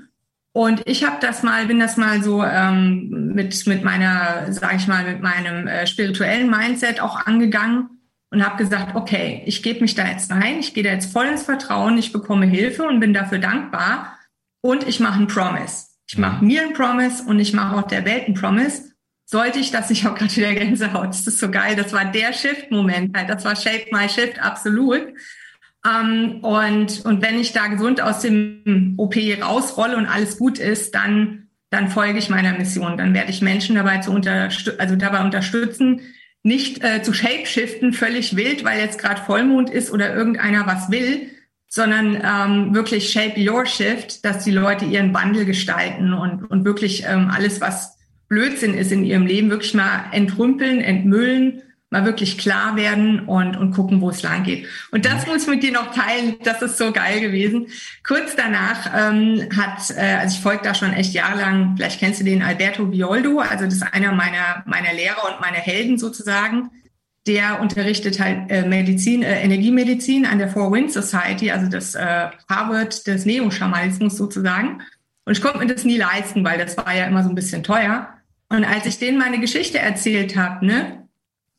Und 0.56 0.83
ich 0.87 1.05
habe 1.05 1.17
das 1.21 1.43
mal, 1.43 1.67
bin 1.67 1.81
das 1.81 1.97
mal 1.97 2.23
so 2.23 2.45
ähm, 2.45 3.33
mit 3.35 3.67
mit 3.67 3.83
meiner, 3.83 4.53
sage 4.53 4.77
ich 4.77 4.87
mal, 4.87 5.05
mit 5.05 5.21
meinem 5.21 5.67
äh, 5.67 5.85
spirituellen 5.89 6.49
Mindset 6.49 7.01
auch 7.01 7.27
angegangen 7.27 7.89
und 8.31 8.47
habe 8.47 8.62
gesagt, 8.62 8.95
okay, 8.95 9.43
ich 9.47 9.65
gebe 9.65 9.81
mich 9.81 9.97
da 9.97 10.06
jetzt 10.06 10.31
rein, 10.31 10.61
ich 10.61 10.73
gehe 10.73 10.85
da 10.85 10.91
jetzt 10.91 11.12
voll 11.12 11.27
ins 11.27 11.43
Vertrauen, 11.43 11.99
ich 11.99 12.12
bekomme 12.12 12.47
Hilfe 12.47 12.85
und 12.85 13.01
bin 13.01 13.12
dafür 13.12 13.39
dankbar 13.39 14.17
und 14.61 14.87
ich 14.87 15.01
mache 15.01 15.19
einen 15.19 15.27
Promise. 15.27 15.87
Ich 16.09 16.19
mache 16.19 16.41
mhm. 16.41 16.47
mir 16.47 16.62
einen 16.62 16.73
Promise 16.73 17.25
und 17.25 17.41
ich 17.41 17.53
mache 17.53 17.77
auch 17.77 17.89
der 17.89 18.05
Welt 18.05 18.27
einen 18.27 18.35
Promise. 18.37 18.93
Sollte 19.27 19.59
ich 19.59 19.73
das, 19.73 19.91
ich 19.91 20.05
habe 20.05 20.17
gerade 20.17 20.37
wieder 20.37 20.55
Gänsehaut, 20.55 21.09
das 21.09 21.27
ist 21.27 21.41
so 21.41 21.51
geil, 21.51 21.75
das 21.75 21.93
war 21.93 22.05
der 22.05 22.33
Shift-Moment 22.33 23.17
halt, 23.17 23.29
das 23.29 23.45
war 23.45 23.56
Shape 23.56 23.87
My 23.91 24.09
Shift, 24.09 24.39
absolut. 24.41 25.03
Ähm, 25.86 26.38
und, 26.42 27.04
und 27.04 27.22
wenn 27.22 27.38
ich 27.38 27.52
da 27.52 27.66
gesund 27.66 28.00
aus 28.00 28.20
dem 28.20 28.94
OP 28.96 29.16
rausrolle 29.16 29.96
und 29.96 30.06
alles 30.06 30.38
gut 30.38 30.58
ist, 30.58 30.94
dann, 30.94 31.48
dann 31.70 31.88
folge 31.88 32.19
ich 32.19 32.31
meiner 32.31 32.56
Mission. 32.56 32.96
Dann 32.96 33.14
werde 33.14 33.31
ich 33.31 33.42
Menschen 33.42 33.76
dabei 33.76 33.98
zu 33.98 34.10
unterstützen, 34.10 34.81
also 34.81 34.96
dabei 34.96 35.22
unterstützen, 35.22 36.00
nicht 36.42 36.84
äh, 36.84 37.02
zu 37.02 37.12
shapeshiften, 37.12 37.92
völlig 37.92 38.36
wild, 38.36 38.64
weil 38.64 38.81
jetzt 38.81 38.98
gerade 38.98 39.22
Vollmond 39.22 39.70
ist 39.70 39.90
oder 39.90 40.14
irgendeiner 40.14 40.66
was 40.66 40.90
will, 40.90 41.31
sondern 41.69 42.16
ähm, 42.22 42.75
wirklich 42.75 43.10
shape 43.10 43.40
your 43.40 43.66
shift, 43.66 44.25
dass 44.25 44.44
die 44.44 44.52
Leute 44.52 44.84
ihren 44.84 45.12
Wandel 45.12 45.44
gestalten 45.44 46.12
und, 46.12 46.44
und 46.44 46.64
wirklich 46.64 47.04
ähm, 47.06 47.31
alles, 47.34 47.60
was 47.60 47.98
Blödsinn 48.28 48.75
ist 48.75 48.92
in 48.92 49.04
ihrem 49.04 49.26
Leben, 49.26 49.50
wirklich 49.50 49.75
mal 49.75 50.04
entrümpeln, 50.12 50.81
entmüllen 50.81 51.62
mal 51.94 52.05
wirklich 52.05 52.38
klar 52.38 52.75
werden 52.75 53.20
und, 53.20 53.56
und 53.56 53.70
gucken, 53.70 54.00
wo 54.00 54.11
es 54.11 54.23
lang 54.23 54.43
geht. 54.43 54.67
Und 54.91 55.06
das 55.06 55.29
muss 55.29 55.43
ich 55.43 55.49
mit 55.49 55.62
dir 55.62 55.70
noch 55.70 55.94
teilen. 55.94 56.35
Das 56.43 56.61
ist 56.61 56.76
so 56.76 56.91
geil 56.91 57.20
gewesen. 57.20 57.69
Kurz 58.02 58.35
danach 58.37 58.91
ähm, 58.93 59.49
hat, 59.56 59.96
äh, 59.96 60.17
also 60.17 60.35
ich 60.37 60.43
folge 60.43 60.62
da 60.64 60.75
schon 60.75 60.93
echt 60.93 61.14
jahrelang, 61.14 61.75
vielleicht 61.76 62.00
kennst 62.00 62.20
du 62.20 62.25
den 62.25 62.43
Alberto 62.43 62.87
Bioldo, 62.87 63.38
also 63.38 63.64
das 63.64 63.75
ist 63.75 63.82
einer 63.82 64.11
meiner, 64.11 64.64
meiner 64.67 64.93
Lehrer 64.93 65.25
und 65.32 65.41
meiner 65.41 65.58
Helden 65.58 65.96
sozusagen. 65.96 66.70
Der 67.29 67.61
unterrichtet 67.61 68.19
halt 68.19 68.50
äh, 68.50 68.67
Medizin, 68.67 69.23
äh, 69.23 69.43
Energiemedizin 69.43 70.26
an 70.26 70.38
der 70.38 70.49
Four 70.49 70.73
Winds 70.73 70.94
Society, 70.94 71.52
also 71.52 71.70
das 71.70 71.94
äh, 71.94 72.29
Harvard 72.50 73.06
des 73.06 73.25
Neo-Schamanismus 73.25 74.17
sozusagen. 74.17 74.82
Und 75.25 75.32
ich 75.32 75.41
konnte 75.41 75.58
mir 75.58 75.73
das 75.73 75.85
nie 75.85 75.96
leisten, 75.96 76.44
weil 76.44 76.58
das 76.58 76.76
war 76.76 76.93
ja 76.93 77.06
immer 77.06 77.23
so 77.23 77.29
ein 77.29 77.37
bisschen 77.37 77.62
teuer. 77.62 78.08
Und 78.49 78.64
als 78.64 78.85
ich 78.85 78.99
denen 78.99 79.17
meine 79.17 79.38
Geschichte 79.38 79.79
erzählt 79.79 80.37
habe, 80.37 80.67
ne, 80.67 81.04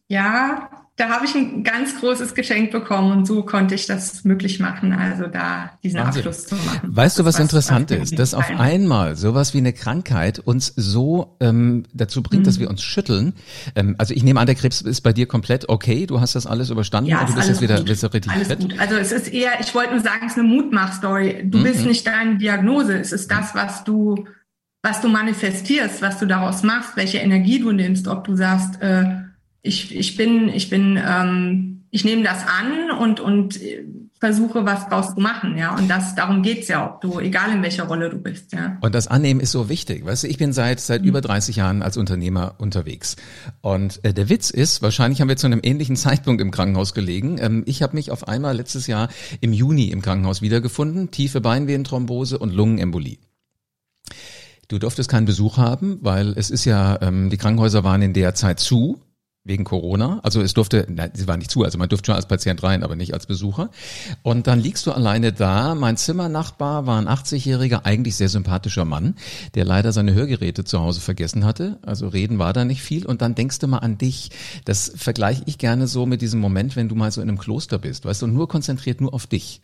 ja, 0.08 0.70
da 0.98 1.10
habe 1.10 1.26
ich 1.26 1.36
ein 1.36 1.64
ganz 1.64 2.00
großes 2.00 2.36
Geschenk 2.36 2.72
bekommen 2.72 3.12
und 3.12 3.28
so 3.28 3.44
konnte 3.44 3.76
ich 3.76 3.86
das 3.86 4.24
möglich 4.24 4.62
machen, 4.62 4.94
also 4.94 5.28
da 5.28 5.72
diesen 5.84 6.00
Wahnsinn. 6.00 6.26
Abschluss 6.26 6.48
zu 6.48 6.56
machen. 6.56 6.96
Weißt 6.96 7.20
du, 7.20 7.26
was, 7.26 7.36
was 7.36 7.42
interessant 7.42 7.92
was 7.92 8.12
ist, 8.12 8.20
dass 8.20 8.34
auf 8.34 8.50
einmal 8.50 9.18
sowas 9.18 9.54
wie 9.54 9.58
eine 9.58 9.74
Krankheit 9.74 10.40
uns 10.40 10.72
so 10.78 11.36
ähm, 11.42 11.84
dazu 11.94 12.24
bringt, 12.24 12.44
mhm. 12.44 12.46
dass 12.46 12.60
wir 12.60 12.70
uns 12.70 12.82
schütteln. 12.82 13.34
Ähm, 13.76 13.96
also 13.98 14.14
ich 14.14 14.24
nehme 14.24 14.40
an, 14.40 14.46
der 14.46 14.56
Krebs 14.56 14.80
ist 14.80 15.02
bei 15.02 15.12
dir 15.12 15.26
komplett 15.26 15.68
okay, 15.68 16.06
du 16.06 16.22
hast 16.22 16.36
das 16.36 16.46
alles 16.46 16.70
überstanden 16.70 17.10
ja, 17.10 17.20
und 17.20 17.30
du 17.30 17.36
bist 17.36 17.50
jetzt 17.50 17.62
wieder 17.62 17.82
bist 17.82 18.04
richtig 18.14 18.32
alles 18.32 18.48
fit. 18.48 18.60
Gut. 18.62 18.80
Also 18.80 18.96
es 18.96 19.12
ist 19.12 19.34
eher, 19.34 19.60
ich 19.60 19.76
wollte 19.76 19.96
nur 19.96 20.02
sagen, 20.02 20.28
es 20.28 20.34
ist 20.34 20.40
eine 20.40 20.48
Mutmach-Story. 20.48 21.44
Du 21.44 21.58
mhm. 21.58 21.64
bist 21.64 21.86
nicht 21.86 22.08
deine 22.08 22.38
Diagnose, 22.38 22.98
es 22.98 23.12
ist 23.12 23.30
das, 23.30 23.54
was 23.54 23.84
du 23.84 24.26
was 24.82 25.02
du 25.02 25.10
manifestierst, 25.10 26.04
was 26.04 26.20
du 26.20 26.28
daraus 26.28 26.62
machst, 26.62 26.96
welche 26.96 27.18
Energie 27.18 27.60
du 27.60 27.72
nimmst, 27.72 28.08
ob 28.08 28.24
du 28.24 28.36
sagst, 28.36 28.80
äh, 28.84 29.25
ich, 29.66 29.96
ich 29.96 30.16
bin, 30.16 30.50
ich 30.50 30.70
bin, 30.70 31.00
ähm, 31.04 31.86
ich 31.92 32.06
nehme 32.06 32.24
das 32.24 32.40
an 32.48 32.92
und, 33.00 33.20
und 33.20 33.60
versuche, 34.20 34.66
was 34.66 34.88
draus 34.88 35.14
zu 35.14 35.20
machen, 35.22 35.58
ja. 35.58 35.76
Und 35.76 35.90
das, 35.90 36.16
darum 36.16 36.42
geht's 36.42 36.68
ja, 36.68 36.86
ob 36.86 37.02
du, 37.02 37.20
egal 37.20 37.52
in 37.52 37.62
welcher 37.62 37.84
Rolle 37.84 38.10
du 38.10 38.18
bist, 38.18 38.54
ja. 38.54 38.78
Und 38.82 38.96
das 38.96 39.08
Annehmen 39.08 39.40
ist 39.40 39.52
so 39.52 39.70
wichtig. 39.70 40.06
Weißt 40.06 40.24
du, 40.24 40.28
ich 40.28 40.38
bin 40.38 40.54
seit, 40.54 40.80
seit 40.80 41.02
mhm. 41.02 41.10
über 41.10 41.22
30 41.22 41.58
Jahren 41.58 41.82
als 41.82 41.98
Unternehmer 41.98 42.56
unterwegs. 42.58 43.18
Und 43.62 44.04
äh, 44.04 44.14
der 44.14 44.30
Witz 44.30 44.50
ist, 44.50 44.82
wahrscheinlich 44.82 45.22
haben 45.22 45.30
wir 45.30 45.38
zu 45.38 45.48
einem 45.48 45.60
ähnlichen 45.62 45.96
Zeitpunkt 45.96 46.42
im 46.42 46.52
Krankenhaus 46.52 46.94
gelegen. 46.94 47.38
Ähm, 47.40 47.64
ich 47.66 47.84
habe 47.84 47.96
mich 47.96 48.12
auf 48.12 48.28
einmal 48.28 48.56
letztes 48.56 48.88
Jahr 48.88 49.10
im 49.42 49.54
Juni 49.54 49.90
im 49.90 50.02
Krankenhaus 50.02 50.42
wiedergefunden. 50.42 51.12
Tiefe 51.12 51.42
Beinvenenthrombose 51.42 52.38
und 52.38 52.54
Lungenembolie. 52.54 53.18
Du 54.68 54.80
durftest 54.80 55.10
keinen 55.10 55.26
Besuch 55.26 55.58
haben, 55.58 56.00
weil 56.02 56.34
es 56.38 56.50
ist 56.50 56.66
ja, 56.66 57.00
ähm, 57.02 57.30
die 57.30 57.38
Krankenhäuser 57.38 57.84
waren 57.84 58.02
in 58.02 58.14
der 58.14 58.34
Zeit 58.34 58.60
zu 58.60 59.00
wegen 59.46 59.64
Corona. 59.64 60.20
Also 60.24 60.42
es 60.42 60.54
durfte, 60.54 60.86
nein, 60.90 61.12
sie 61.14 61.28
war 61.28 61.38
nicht 61.38 61.52
zu, 61.52 61.64
also 61.64 61.78
man 61.78 61.88
durfte 61.88 62.08
schon 62.08 62.16
als 62.16 62.28
Patient 62.28 62.62
rein, 62.64 62.84
aber 62.84 62.96
nicht 62.96 63.14
als 63.14 63.28
Besucher. 63.28 63.70
Und 64.24 64.48
dann 64.48 64.60
liegst 64.60 64.86
du 64.88 64.92
alleine 64.92 65.32
da. 65.32 65.76
Mein 65.76 65.98
Zimmernachbar 65.98 66.88
war 66.88 67.00
ein 67.00 67.08
80-jähriger, 67.08 67.86
eigentlich 67.86 68.16
sehr 68.16 68.28
sympathischer 68.30 68.86
Mann, 68.86 69.16
der 69.54 69.64
leider 69.64 69.92
seine 69.94 70.14
Hörgeräte 70.14 70.64
zu 70.64 70.82
Hause 70.82 71.00
vergessen 71.00 71.46
hatte. 71.46 71.78
Also 71.84 72.08
reden 72.08 72.40
war 72.40 72.54
da 72.54 72.66
nicht 72.66 72.82
viel. 72.82 73.06
Und 73.06 73.22
dann 73.22 73.36
denkst 73.36 73.60
du 73.60 73.68
mal 73.68 73.78
an 73.78 74.00
dich. 74.00 74.32
Das 74.66 74.92
vergleiche 74.96 75.44
ich 75.46 75.60
gerne 75.60 75.88
so 75.88 76.08
mit 76.08 76.22
diesem 76.22 76.40
Moment, 76.40 76.76
wenn 76.76 76.90
du 76.90 76.96
mal 76.96 77.12
so 77.12 77.22
in 77.22 77.30
einem 77.30 77.38
Kloster 77.38 77.78
bist, 77.78 78.06
weißt 78.06 78.24
du, 78.24 78.28
nur 78.28 78.48
konzentriert 78.48 79.00
nur 79.00 79.14
auf 79.14 79.28
dich. 79.28 79.62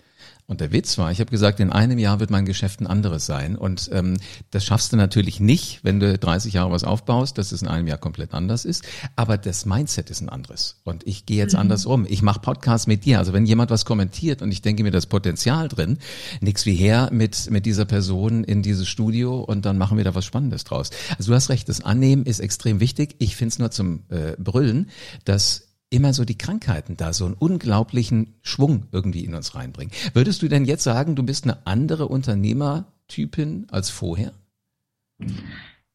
Und 0.48 0.62
der 0.62 0.72
Witz 0.72 0.98
war, 0.98 1.12
ich 1.12 1.20
habe 1.20 1.32
gesagt, 1.32 1.60
in 1.60 1.72
einem 1.72 1.98
Jahr 1.98 2.20
wird 2.20 2.30
mein 2.30 2.46
Geschäft 2.46 2.82
ein 2.82 2.88
anderes 2.88 3.26
sein. 3.26 3.56
Und 3.56 3.90
ähm, 3.94 4.18
das 4.50 4.66
schaffst 4.66 4.92
du 4.92 4.98
natürlich 4.98 5.40
nicht, 5.40 5.80
wenn 5.84 6.00
du 6.00 6.18
30 6.18 6.54
Jahre 6.54 6.72
was 6.72 6.84
aufbaust, 6.84 7.38
dass 7.38 7.52
es 7.52 7.62
in 7.62 7.68
einem 7.68 7.88
Jahr 7.88 7.98
komplett 7.98 8.34
anders 8.34 8.66
ist. 8.66 8.84
Aber 9.16 9.38
das 9.38 9.66
Mindset 9.66 10.10
ist 10.10 10.22
ein 10.22 10.30
anderes. 10.30 10.82
Und 10.84 11.08
ich 11.08 11.26
gehe 11.26 11.38
jetzt 11.38 11.54
mhm. 11.54 11.60
anders 11.60 11.86
um. 11.86 12.06
Ich 12.10 12.22
mache 12.22 12.42
Podcasts 12.42 12.88
mit 12.88 13.06
dir. 13.06 13.20
Also 13.20 13.34
wenn 13.34 13.46
jemand 13.46 13.72
was 13.72 13.86
kommentiert 13.86 14.42
und 14.42 14.52
ich 14.52 14.62
denke 14.62 14.84
mir 14.84 14.92
das 14.92 15.06
Potenzial 15.06 15.68
drin, 15.68 15.98
nix 16.42 16.66
wie 16.66 16.76
her 16.76 17.10
mit, 17.12 17.50
mit 17.50 17.66
dieser 17.66 17.86
Person 17.86 18.44
in 18.44 18.62
dieses 18.62 18.88
Studio 18.88 19.40
und 19.40 19.66
dann 19.66 19.78
machen 19.78 19.98
wir 19.98 20.04
da 20.04 20.16
was 20.16 20.26
Spannendes 20.26 20.64
draus. 20.64 20.90
Also 21.18 21.32
du 21.32 21.36
hast 21.36 21.50
recht, 21.50 21.70
das 21.70 21.82
Annehmen 21.82 22.26
ist 22.26 22.40
extrem 22.40 22.80
wichtig. 22.80 23.16
Ich 23.20 23.36
finde 23.36 23.54
es 23.54 23.60
nur 23.60 23.72
zum 23.72 24.04
äh, 24.10 24.36
Brüllen, 24.38 24.90
dass 25.26 25.71
immer 25.92 26.14
so 26.14 26.26
die 26.26 26.38
Krankheiten 26.38 26.98
da 26.98 27.14
so 27.14 27.26
einen 27.26 27.36
unglaublichen 27.36 28.34
Schwung 28.42 28.88
irgendwie 28.92 29.26
in 29.26 29.36
uns 29.36 29.54
reinbringen. 29.54 29.94
Würdest 30.14 30.42
du 30.42 30.48
denn 30.48 30.66
jetzt 30.66 30.84
sagen, 30.84 31.16
du 31.16 31.24
bist 31.24 31.44
eine 31.44 31.68
andere 31.68 32.08
Unternehmertypin 32.08 33.68
als 33.70 33.92
vorher? 33.92 34.32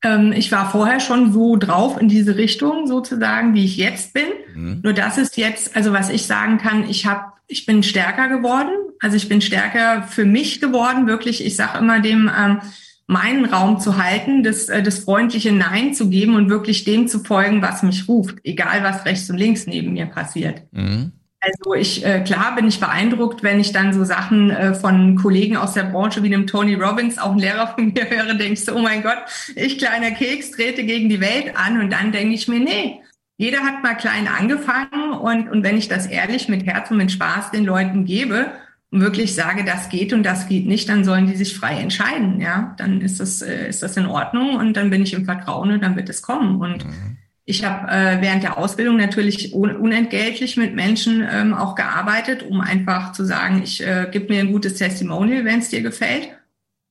Ähm, 0.03 0.33
ich 0.33 0.53
war 0.53 0.71
vorher 0.71 1.01
schon 1.01 1.33
so 1.33 1.57
drauf 1.57 1.99
in 2.01 2.09
diese 2.09 2.37
Richtung 2.37 2.87
sozusagen, 2.87 3.55
wie 3.55 3.65
ich 3.65 3.77
jetzt 3.79 4.13
bin. 4.13 4.29
Mhm. 4.55 4.81
Nur 4.83 4.93
das 4.93 5.19
ist 5.19 5.37
jetzt, 5.39 5.75
also 5.75 5.93
was 5.93 6.11
ich 6.11 6.27
sagen 6.27 6.59
kann, 6.59 6.89
ich 6.89 7.07
habe, 7.07 7.33
ich 7.49 7.65
bin 7.65 7.83
stärker 7.83 8.29
geworden. 8.29 8.71
Also 9.01 9.17
ich 9.17 9.29
bin 9.29 9.41
stärker 9.41 10.03
für 10.03 10.25
mich 10.25 10.61
geworden, 10.61 11.07
wirklich. 11.07 11.45
Ich 11.45 11.57
sage 11.57 11.79
immer 11.79 12.01
dem, 12.01 12.31
ähm, 12.37 12.61
meinen 13.07 13.45
Raum 13.45 13.79
zu 13.79 14.03
halten, 14.03 14.43
das, 14.43 14.69
äh, 14.69 14.83
das 14.83 15.01
freundliche 15.01 15.53
Nein 15.53 15.95
zu 15.95 16.11
geben 16.11 16.35
und 16.35 16.51
wirklich 16.51 16.85
dem 16.85 17.09
zu 17.09 17.21
folgen, 17.21 17.63
was 17.63 17.83
mich 17.83 18.09
ruft, 18.09 18.39
egal 18.45 18.83
was 18.83 19.05
rechts 19.05 19.31
und 19.31 19.39
links 19.39 19.67
neben 19.67 19.93
mir 19.93 20.07
passiert. 20.07 20.63
Mhm. 20.73 21.13
Also 21.41 21.75
ich, 21.75 22.05
äh, 22.05 22.21
klar 22.21 22.57
bin 22.57 22.67
ich 22.67 22.81
beeindruckt, 22.81 23.45
wenn 23.45 23.61
ich 23.61 23.71
dann 23.71 23.93
so 23.93 24.03
Sachen 24.03 24.51
äh, 24.51 24.75
von 24.75 25.15
Kollegen 25.15 25.57
aus 25.57 25.75
der 25.75 25.85
Branche 25.85 26.23
wie 26.25 26.31
dem 26.31 26.49
Tony 26.49 26.75
Robbins, 26.75 27.19
auch 27.19 27.33
ein 27.33 27.39
Lehrer 27.39 27.69
von 27.69 27.93
mir 27.95 28.11
höre, 28.11 28.35
denke 28.35 28.55
ich 28.55 28.65
so, 28.65 28.75
oh 28.75 28.81
mein 28.81 29.03
Gott, 29.03 29.19
ich 29.55 29.79
kleiner 29.79 30.11
Keks 30.11 30.51
trete 30.51 30.85
gegen 30.85 31.09
die 31.09 31.21
Welt 31.21 31.53
an 31.55 31.81
und 31.81 31.93
dann 31.93 32.11
denke 32.11 32.35
ich 32.35 32.49
mir, 32.49 32.59
nee, 32.59 33.01
jeder 33.37 33.61
hat 33.61 33.83
mal 33.83 33.95
klein 33.95 34.29
angefangen 34.29 35.13
und, 35.13 35.49
und 35.51 35.63
wenn 35.63 35.77
ich 35.77 35.89
das 35.89 36.07
ehrlich 36.07 36.49
mit 36.49 36.67
Herz 36.67 36.91
und 36.91 36.97
mit 36.97 37.13
Spaß 37.13 37.51
den 37.53 37.65
Leuten 37.65 38.07
gebe 38.07 38.51
und 38.91 39.01
wirklich 39.01 39.35
sage, 39.35 39.65
das 39.65 39.89
geht 39.89 40.13
und 40.13 40.23
das 40.23 40.49
geht 40.49 40.67
nicht, 40.67 40.89
dann 40.89 41.05
sollen 41.05 41.27
die 41.27 41.37
sich 41.37 41.57
frei 41.57 41.75
entscheiden, 41.81 42.41
ja, 42.41 42.75
dann 42.79 43.01
ist 43.01 43.21
das, 43.21 43.43
äh, 43.43 43.69
ist 43.69 43.83
das 43.83 43.97
in 43.97 44.07
Ordnung 44.07 44.57
und 44.57 44.77
dann 44.77 44.91
bin 44.91 45.03
ich 45.03 45.13
im 45.13 45.25
Vertrauen 45.25 45.73
und 45.73 45.83
dann 45.83 45.97
wird 45.97 46.09
es 46.09 46.23
kommen 46.23 46.61
und 46.61 46.85
mhm. 46.85 47.19
Ich 47.49 47.65
habe 47.65 47.89
äh, 47.93 48.21
während 48.21 48.43
der 48.43 48.59
Ausbildung 48.59 48.97
natürlich 48.97 49.55
un 49.55 49.77
unentgeltlich 49.77 50.57
mit 50.57 50.75
Menschen 50.75 51.25
ähm, 51.31 51.55
auch 51.55 51.77
gearbeitet, 51.77 52.43
um 52.43 52.61
einfach 52.61 53.13
zu 53.13 53.25
sagen, 53.25 53.63
ich 53.63 53.87
äh, 53.87 54.09
gib 54.11 54.29
mir 54.29 54.41
ein 54.41 54.51
gutes 54.51 54.75
Testimonial, 54.75 55.45
wenn 55.45 55.61
es 55.61 55.69
dir 55.69 55.81
gefällt. 55.81 56.29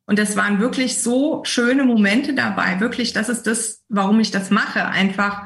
Und 0.06 0.18
das 0.18 0.38
waren 0.38 0.62
wirklich 0.62 1.00
so 1.00 1.44
schöne 1.44 1.84
Momente 1.84 2.34
dabei. 2.34 2.80
Wirklich, 2.80 3.12
das 3.12 3.28
ist 3.28 3.48
das, 3.48 3.84
warum 3.90 4.22
ich 4.22 4.32
das 4.32 4.50
mache. 4.50 4.86
Einfach, 4.86 5.42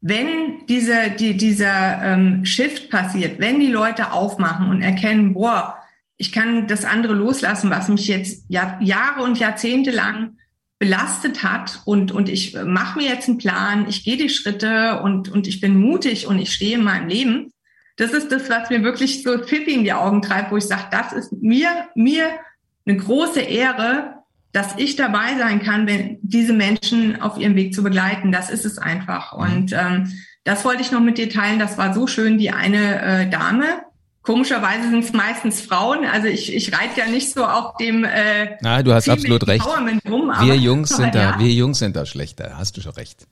wenn 0.00 0.66
diese, 0.68 1.10
die, 1.16 1.36
dieser 1.36 2.02
ähm, 2.02 2.44
Shift 2.44 2.90
passiert, 2.90 3.38
wenn 3.38 3.60
die 3.60 3.70
Leute 3.70 4.10
aufmachen 4.10 4.70
und 4.70 4.82
erkennen, 4.82 5.34
boah, 5.34 5.76
ich 6.18 6.32
kann 6.32 6.66
das 6.66 6.84
andere 6.84 7.14
loslassen, 7.14 7.70
was 7.70 7.88
mich 7.88 8.08
jetzt 8.08 8.44
Jahr, 8.48 8.78
Jahre 8.82 9.22
und 9.22 9.38
Jahrzehnte 9.38 9.92
lang 9.92 10.36
belastet 10.80 11.42
hat 11.42 11.80
und, 11.86 12.12
und 12.12 12.28
ich 12.28 12.56
mache 12.64 12.98
mir 12.98 13.08
jetzt 13.08 13.28
einen 13.28 13.38
Plan, 13.38 13.86
ich 13.88 14.04
gehe 14.04 14.16
die 14.16 14.28
Schritte 14.28 15.00
und, 15.00 15.28
und 15.28 15.46
ich 15.46 15.60
bin 15.60 15.78
mutig 15.80 16.26
und 16.26 16.38
ich 16.38 16.52
stehe 16.52 16.76
in 16.76 16.84
meinem 16.84 17.08
Leben. 17.08 17.52
Das 17.96 18.12
ist 18.12 18.30
das, 18.30 18.48
was 18.48 18.70
mir 18.70 18.82
wirklich 18.82 19.22
so 19.22 19.38
Pippi 19.38 19.74
in 19.74 19.84
die 19.84 19.92
Augen 19.92 20.22
treibt, 20.22 20.52
wo 20.52 20.56
ich 20.56 20.64
sage, 20.64 20.84
das 20.90 21.12
ist 21.12 21.32
mir, 21.32 21.68
mir 21.94 22.28
eine 22.86 22.96
große 22.96 23.40
Ehre, 23.40 24.14
dass 24.52 24.76
ich 24.76 24.96
dabei 24.96 25.36
sein 25.36 25.60
kann, 25.60 25.86
wenn 25.86 26.18
diese 26.22 26.52
Menschen 26.52 27.20
auf 27.20 27.38
ihrem 27.38 27.56
Weg 27.56 27.74
zu 27.74 27.82
begleiten. 27.82 28.32
Das 28.32 28.50
ist 28.50 28.64
es 28.64 28.78
einfach. 28.78 29.36
Mhm. 29.36 29.40
Und 29.40 29.72
ähm, 29.72 30.12
das 30.44 30.64
wollte 30.64 30.82
ich 30.82 30.92
noch 30.92 31.00
mit 31.00 31.18
dir 31.18 31.28
teilen. 31.28 31.58
Das 31.58 31.76
war 31.76 31.92
so 31.92 32.06
schön. 32.06 32.38
Die 32.38 32.50
eine 32.50 33.02
äh, 33.02 33.30
Dame, 33.30 33.82
Komischerweise 34.22 34.90
sind 34.90 35.04
es 35.04 35.12
meistens 35.12 35.60
Frauen. 35.60 36.04
Also 36.04 36.26
ich, 36.26 36.54
ich 36.54 36.72
reite 36.72 37.00
ja 37.00 37.06
nicht 37.06 37.32
so 37.32 37.44
auf 37.44 37.76
dem 37.76 38.04
äh, 38.04 38.56
Na, 38.60 38.82
du 38.82 38.92
hast 38.92 39.08
absolut 39.08 39.46
recht. 39.46 39.64
Rum, 39.64 40.32
wir 40.40 40.54
Jungs 40.56 40.90
sind 40.90 41.14
ja. 41.14 41.32
da, 41.32 41.38
wir 41.38 41.50
Jungs 41.50 41.78
sind 41.78 41.96
da 41.96 42.04
schlechter, 42.04 42.56
hast 42.58 42.76
du 42.76 42.80
schon 42.80 42.92
recht. 42.92 43.26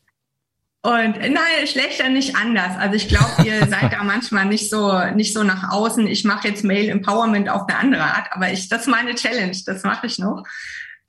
Und 0.82 1.18
nein, 1.18 1.66
schlechter 1.66 2.08
nicht 2.08 2.36
anders. 2.36 2.78
Also 2.78 2.94
ich 2.94 3.08
glaube, 3.08 3.42
ihr 3.44 3.66
seid 3.68 3.92
da 3.92 4.04
manchmal 4.04 4.46
nicht 4.46 4.70
so 4.70 4.96
nicht 5.14 5.34
so 5.34 5.42
nach 5.42 5.72
außen. 5.72 6.06
Ich 6.06 6.24
mache 6.24 6.48
jetzt 6.48 6.62
Mail 6.62 6.88
Empowerment 6.88 7.48
auf 7.48 7.68
eine 7.68 7.78
andere 7.78 8.04
Art, 8.04 8.28
aber 8.30 8.52
ich 8.52 8.68
das 8.68 8.82
ist 8.82 8.86
meine 8.86 9.16
Challenge, 9.16 9.56
das 9.66 9.82
mache 9.82 10.06
ich 10.06 10.18
noch. 10.18 10.44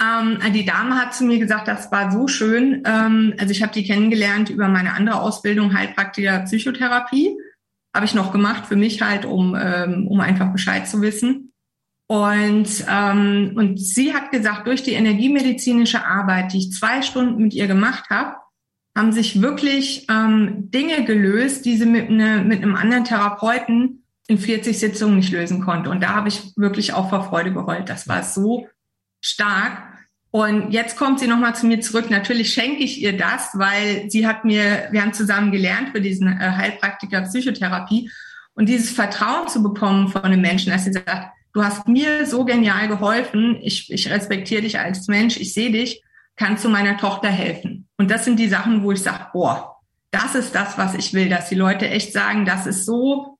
Ähm, 0.02 0.40
die 0.54 0.66
Dame 0.66 0.96
hat 0.96 1.14
zu 1.14 1.24
mir 1.24 1.40
gesagt, 1.40 1.68
das 1.68 1.92
war 1.92 2.12
so 2.12 2.28
schön. 2.28 2.84
Ähm, 2.86 3.36
also 3.40 3.52
ich 3.52 3.62
habe 3.62 3.72
die 3.72 3.86
kennengelernt 3.86 4.50
über 4.50 4.68
meine 4.68 4.94
andere 4.94 5.22
Ausbildung 5.22 5.74
Heilpraktiker 5.74 6.40
Psychotherapie 6.40 7.38
habe 7.94 8.06
ich 8.06 8.14
noch 8.14 8.32
gemacht 8.32 8.66
für 8.68 8.76
mich 8.76 9.02
halt, 9.02 9.26
um, 9.26 9.56
ähm, 9.60 10.08
um 10.08 10.20
einfach 10.20 10.52
Bescheid 10.52 10.88
zu 10.88 11.02
wissen. 11.02 11.54
Und, 12.08 12.86
ähm, 12.90 13.54
und 13.56 13.80
sie 13.80 14.14
hat 14.14 14.32
gesagt, 14.32 14.68
durch 14.68 14.82
die 14.82 14.94
energiemedizinische 14.94 16.06
Arbeit, 16.06 16.54
die 16.54 16.60
ich 16.60 16.72
zwei 16.72 17.02
Stunden 17.02 17.44
mit 17.44 17.54
ihr 17.54 17.68
gemacht 17.68 18.10
habe, 18.10 18.38
haben 18.96 19.12
sich 19.12 19.42
wirklich 19.42 20.08
ähm, 20.10 20.72
Dinge 20.72 21.06
gelöst, 21.06 21.66
die 21.66 21.78
sie 21.78 21.86
mit, 21.86 22.10
ne, 22.10 22.44
mit 22.46 22.64
einem 22.64 22.76
anderen 22.76 23.04
Therapeuten 23.04 24.04
in 24.28 24.38
40 24.38 24.80
Sitzungen 24.80 25.18
nicht 25.18 25.32
lösen 25.32 25.62
konnte. 25.62 25.90
Und 25.90 26.02
da 26.02 26.16
habe 26.16 26.30
ich 26.30 26.54
wirklich 26.56 26.94
auch 26.94 27.10
vor 27.10 27.24
Freude 27.26 27.54
geheult. 27.54 27.90
Das 27.90 28.08
war 28.08 28.24
so 28.24 28.68
stark. 29.22 29.97
Und 30.32 30.72
jetzt 30.72 30.98
kommt 30.98 31.20
sie 31.20 31.28
nochmal 31.28 31.56
zu 31.56 31.66
mir 31.66 31.80
zurück. 31.80 32.10
Natürlich 32.10 32.54
schenke 32.54 32.84
ich 32.84 33.02
ihr 33.02 33.18
das, 33.18 33.52
weil 33.54 34.10
sie 34.10 34.28
hat 34.28 34.44
mir, 34.46 34.88
wir 34.92 35.02
haben 35.02 35.14
zusammen 35.14 35.52
gelernt 35.52 35.90
für 35.94 36.02
diesen 36.02 36.28
äh, 36.28 36.52
Heilpraktiker 36.52 37.22
Psychotherapie 37.22 38.12
und 38.54 38.68
dieses 38.68 38.92
Vertrauen 38.92 39.48
zu 39.48 39.64
bekommen 39.64 40.10
von 40.10 40.24
einem 40.24 40.42
Menschen, 40.42 40.72
dass 40.72 40.86
sie 40.86 40.92
sagt, 40.92 41.32
du 41.54 41.64
hast 41.64 41.88
mir 41.88 42.26
so 42.26 42.44
genial 42.44 42.88
geholfen, 42.88 43.58
ich, 43.62 43.92
ich 43.92 44.10
respektiere 44.10 44.64
dich 44.64 44.80
als 44.80 45.08
Mensch, 45.08 45.38
ich 45.38 45.54
sehe 45.54 45.72
dich, 45.72 46.04
kannst 46.36 46.66
du 46.66 46.70
meiner 46.70 46.98
Tochter 46.98 47.30
helfen? 47.30 47.88
Und 47.98 48.12
das 48.12 48.26
sind 48.26 48.38
die 48.38 48.50
Sachen, 48.50 48.84
wo 48.84 48.92
ich 48.92 49.02
sage, 49.02 49.28
boah, 49.32 49.78
das 50.12 50.36
ist 50.36 50.54
das, 50.56 50.78
was 50.78 50.94
ich 50.94 51.14
will, 51.14 51.30
dass 51.30 51.50
die 51.50 51.56
Leute 51.56 51.90
echt 51.90 52.14
sagen, 52.14 52.46
das 52.46 52.68
ist 52.68 52.86
so 52.86 53.38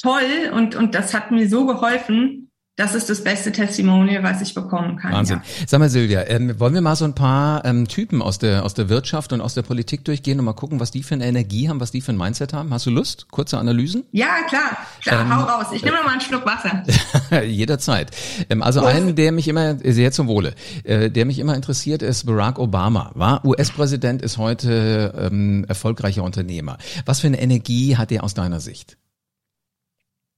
toll 0.00 0.50
und, 0.52 0.76
und 0.76 0.94
das 0.94 1.14
hat 1.14 1.30
mir 1.30 1.48
so 1.48 1.66
geholfen, 1.66 2.47
das 2.78 2.94
ist 2.94 3.10
das 3.10 3.24
beste 3.24 3.50
Testimonial, 3.50 4.22
was 4.22 4.40
ich 4.40 4.54
bekommen 4.54 4.96
kann. 4.96 5.12
Wahnsinn. 5.12 5.40
Ja. 5.44 5.66
Sag 5.66 5.80
mal, 5.80 5.90
Silvia, 5.90 6.28
ähm, 6.28 6.60
wollen 6.60 6.74
wir 6.74 6.80
mal 6.80 6.94
so 6.94 7.04
ein 7.04 7.14
paar 7.14 7.64
ähm, 7.64 7.88
Typen 7.88 8.22
aus 8.22 8.38
der, 8.38 8.64
aus 8.64 8.72
der 8.72 8.88
Wirtschaft 8.88 9.32
und 9.32 9.40
aus 9.40 9.54
der 9.54 9.62
Politik 9.62 10.04
durchgehen 10.04 10.38
und 10.38 10.44
mal 10.44 10.52
gucken, 10.52 10.78
was 10.78 10.92
die 10.92 11.02
für 11.02 11.14
eine 11.14 11.26
Energie 11.26 11.68
haben, 11.68 11.80
was 11.80 11.90
die 11.90 12.00
für 12.00 12.12
ein 12.12 12.16
Mindset 12.16 12.52
haben? 12.52 12.72
Hast 12.72 12.86
du 12.86 12.90
Lust? 12.90 13.32
Kurze 13.32 13.58
Analysen? 13.58 14.04
Ja, 14.12 14.28
klar. 14.48 14.78
klar 15.02 15.22
ähm, 15.22 15.36
hau 15.36 15.42
raus. 15.42 15.66
Ich 15.72 15.82
nehme 15.82 15.96
mal 16.04 16.12
einen 16.12 16.20
Schluck 16.20 16.46
Wasser. 16.46 17.42
Jederzeit. 17.42 18.12
Ähm, 18.48 18.62
also 18.62 18.80
Prost. 18.80 18.94
einen, 18.94 19.16
der 19.16 19.32
mich 19.32 19.48
immer, 19.48 19.76
sehr 19.82 20.12
zum 20.12 20.28
Wohle, 20.28 20.54
äh, 20.84 21.10
der 21.10 21.24
mich 21.24 21.40
immer 21.40 21.56
interessiert, 21.56 22.02
ist 22.02 22.26
Barack 22.26 22.60
Obama. 22.60 23.10
War 23.14 23.44
US-Präsident, 23.44 24.22
ist 24.22 24.38
heute 24.38 25.14
ähm, 25.18 25.64
erfolgreicher 25.66 26.22
Unternehmer. 26.22 26.78
Was 27.06 27.18
für 27.18 27.26
eine 27.26 27.40
Energie 27.40 27.96
hat 27.96 28.12
er 28.12 28.22
aus 28.22 28.34
deiner 28.34 28.60
Sicht? 28.60 28.98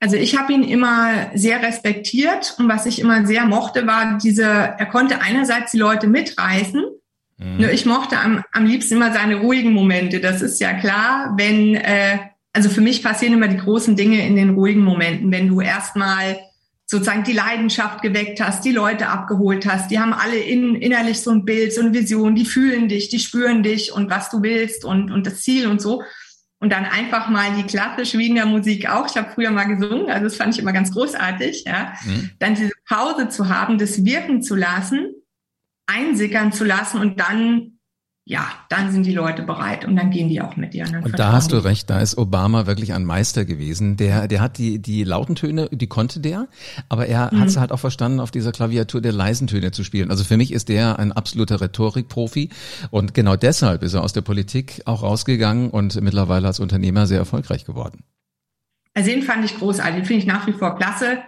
Also 0.03 0.17
ich 0.17 0.39
habe 0.39 0.55
ihn 0.55 0.65
immer 0.65 1.31
sehr 1.35 1.63
respektiert 1.63 2.55
und 2.59 2.69
was 2.69 2.87
ich 2.87 3.01
immer 3.01 3.27
sehr 3.27 3.45
mochte, 3.45 3.87
war 3.87 4.17
diese, 4.17 4.45
er 4.45 4.87
konnte 4.87 5.21
einerseits 5.21 5.73
die 5.73 5.79
Leute 5.79 6.07
mitreißen, 6.07 6.83
mhm. 7.37 7.57
nur 7.59 7.71
ich 7.71 7.85
mochte 7.85 8.19
am, 8.19 8.43
am 8.53 8.65
liebsten 8.65 8.95
immer 8.95 9.13
seine 9.13 9.37
ruhigen 9.37 9.75
Momente. 9.75 10.21
Das 10.21 10.41
ist 10.41 10.59
ja 10.59 10.73
klar, 10.73 11.35
wenn, 11.37 11.75
äh, 11.75 12.19
also 12.55 12.71
für 12.71 12.81
mich 12.81 13.03
passieren 13.03 13.35
immer 13.35 13.49
die 13.49 13.59
großen 13.59 13.95
Dinge 13.95 14.27
in 14.27 14.37
den 14.37 14.51
ruhigen 14.55 14.83
Momenten, 14.83 15.31
wenn 15.33 15.49
du 15.49 15.61
erstmal 15.61 16.39
sozusagen 16.87 17.23
die 17.23 17.35
Leidenschaft 17.35 18.01
geweckt 18.01 18.41
hast, 18.41 18.65
die 18.65 18.73
Leute 18.73 19.09
abgeholt 19.09 19.67
hast, 19.67 19.91
die 19.91 20.01
haben 20.01 20.15
alle 20.15 20.39
in, 20.39 20.77
innerlich 20.77 21.21
so 21.21 21.31
ein 21.31 21.45
Bild, 21.45 21.75
so 21.75 21.83
eine 21.83 21.93
Vision, 21.93 22.35
die 22.35 22.47
fühlen 22.47 22.89
dich, 22.89 23.11
die 23.11 23.21
spüren 23.21 23.63
dich 23.63 23.93
und 23.93 24.11
was 24.11 24.31
du 24.31 24.43
willst 24.43 24.87
und, 24.87 25.13
und 25.13 25.27
das 25.27 25.43
Ziel 25.43 25.69
und 25.69 25.83
so 25.83 26.03
und 26.61 26.71
dann 26.71 26.85
einfach 26.85 27.29
mal 27.29 27.55
die 27.57 27.65
klassische 27.65 28.19
Wiener 28.19 28.47
Musik 28.47 28.89
auch. 28.89 29.09
Ich 29.09 29.17
habe 29.17 29.31
früher 29.35 29.51
mal 29.51 29.65
gesungen, 29.65 30.11
also 30.11 30.25
das 30.25 30.37
fand 30.37 30.55
ich 30.55 30.61
immer 30.61 30.73
ganz 30.73 30.93
großartig. 30.93 31.65
Ja. 31.65 31.95
Mhm. 32.05 32.31
Dann 32.39 32.55
diese 32.55 32.75
Pause 32.87 33.29
zu 33.29 33.49
haben, 33.49 33.79
das 33.79 34.05
wirken 34.05 34.43
zu 34.43 34.55
lassen, 34.55 35.15
einsickern 35.87 36.53
zu 36.53 36.65
lassen 36.65 37.01
und 37.01 37.19
dann 37.19 37.80
ja, 38.31 38.47
dann 38.69 38.93
sind 38.93 39.07
die 39.07 39.13
Leute 39.13 39.43
bereit 39.43 39.85
und 39.85 39.97
dann 39.97 40.13
gehen 40.13 40.29
die 40.29 40.41
auch 40.41 40.55
mit 40.55 40.73
dir. 40.73 40.87
Und, 40.87 41.05
und 41.05 41.19
da 41.19 41.33
hast 41.33 41.51
du 41.51 41.57
recht, 41.57 41.91
da 41.91 41.99
ist 41.99 42.17
Obama 42.17 42.65
wirklich 42.65 42.93
ein 42.93 43.05
Meister 43.05 43.45
gewesen. 43.45 43.97
Der, 43.97 44.29
der 44.29 44.41
hat 44.41 44.57
die, 44.57 44.79
die 44.79 45.03
lauten 45.03 45.35
Töne, 45.35 45.69
die 45.73 45.89
konnte 45.89 46.21
der, 46.21 46.47
aber 46.89 47.07
er 47.07 47.35
mhm. 47.35 47.41
hat 47.41 47.49
es 47.49 47.57
halt 47.57 47.73
auch 47.73 47.81
verstanden, 47.81 48.21
auf 48.21 48.31
dieser 48.31 48.53
Klaviatur 48.53 49.01
der 49.01 49.11
leisen 49.11 49.49
Töne 49.49 49.73
zu 49.73 49.83
spielen. 49.83 50.13
Also 50.13 50.23
für 50.23 50.37
mich 50.37 50.53
ist 50.53 50.69
der 50.69 51.01
ein 51.01 51.11
absoluter 51.11 51.61
Rhetorikprofi 51.61 52.51
und 52.93 53.15
genau 53.15 53.35
deshalb 53.35 53.83
ist 53.83 53.95
er 53.95 54.05
aus 54.05 54.13
der 54.13 54.21
Politik 54.21 54.81
auch 54.85 55.03
rausgegangen 55.03 55.69
und 55.69 56.01
mittlerweile 56.01 56.47
als 56.47 56.61
Unternehmer 56.61 57.09
sehr 57.09 57.19
erfolgreich 57.19 57.65
geworden. 57.65 58.05
Also 58.95 59.11
den 59.11 59.23
fand 59.23 59.45
ich 59.45 59.59
großartig, 59.59 59.97
den 59.97 60.05
finde 60.05 60.21
ich 60.21 60.27
nach 60.27 60.47
wie 60.47 60.53
vor 60.53 60.77
klasse. 60.77 61.19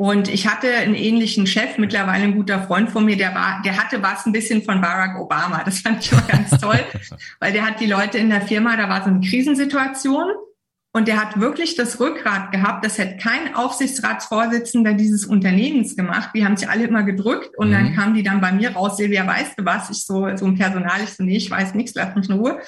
Und 0.00 0.28
ich 0.28 0.46
hatte 0.46 0.72
einen 0.72 0.94
ähnlichen 0.94 1.46
Chef, 1.46 1.76
mittlerweile 1.76 2.24
ein 2.24 2.34
guter 2.34 2.62
Freund 2.62 2.88
von 2.88 3.04
mir, 3.04 3.18
der 3.18 3.34
war, 3.34 3.60
der 3.62 3.76
hatte 3.76 4.02
was 4.02 4.24
ein 4.24 4.32
bisschen 4.32 4.62
von 4.62 4.80
Barack 4.80 5.20
Obama. 5.20 5.62
Das 5.62 5.80
fand 5.80 6.02
ich 6.02 6.10
immer 6.10 6.22
ganz 6.22 6.48
toll, 6.58 6.80
weil 7.38 7.52
der 7.52 7.66
hat 7.66 7.80
die 7.80 7.86
Leute 7.86 8.16
in 8.16 8.30
der 8.30 8.40
Firma, 8.40 8.78
da 8.78 8.88
war 8.88 9.04
so 9.04 9.10
eine 9.10 9.20
Krisensituation 9.20 10.30
und 10.94 11.06
der 11.06 11.20
hat 11.20 11.38
wirklich 11.38 11.76
das 11.76 12.00
Rückgrat 12.00 12.50
gehabt. 12.50 12.82
Das 12.82 12.96
hätte 12.96 13.18
kein 13.18 13.54
Aufsichtsratsvorsitzender 13.54 14.94
dieses 14.94 15.26
Unternehmens 15.26 15.96
gemacht. 15.96 16.30
Die 16.34 16.46
haben 16.46 16.56
sich 16.56 16.70
alle 16.70 16.84
immer 16.84 17.02
gedrückt 17.02 17.50
und 17.58 17.68
mhm. 17.68 17.72
dann 17.74 17.94
kamen 17.94 18.14
die 18.14 18.22
dann 18.22 18.40
bei 18.40 18.52
mir 18.52 18.70
raus, 18.70 18.96
Silvia, 18.96 19.26
weißt 19.26 19.58
du 19.58 19.66
was? 19.66 19.90
Ich 19.90 20.06
so, 20.06 20.34
so 20.34 20.46
ein 20.46 20.56
Personal, 20.56 21.02
ich 21.04 21.10
so, 21.10 21.24
nee, 21.24 21.36
ich 21.36 21.50
weiß 21.50 21.74
nichts, 21.74 21.92
lass 21.94 22.16
mich 22.16 22.30
in 22.30 22.36
Ruhe. 22.36 22.58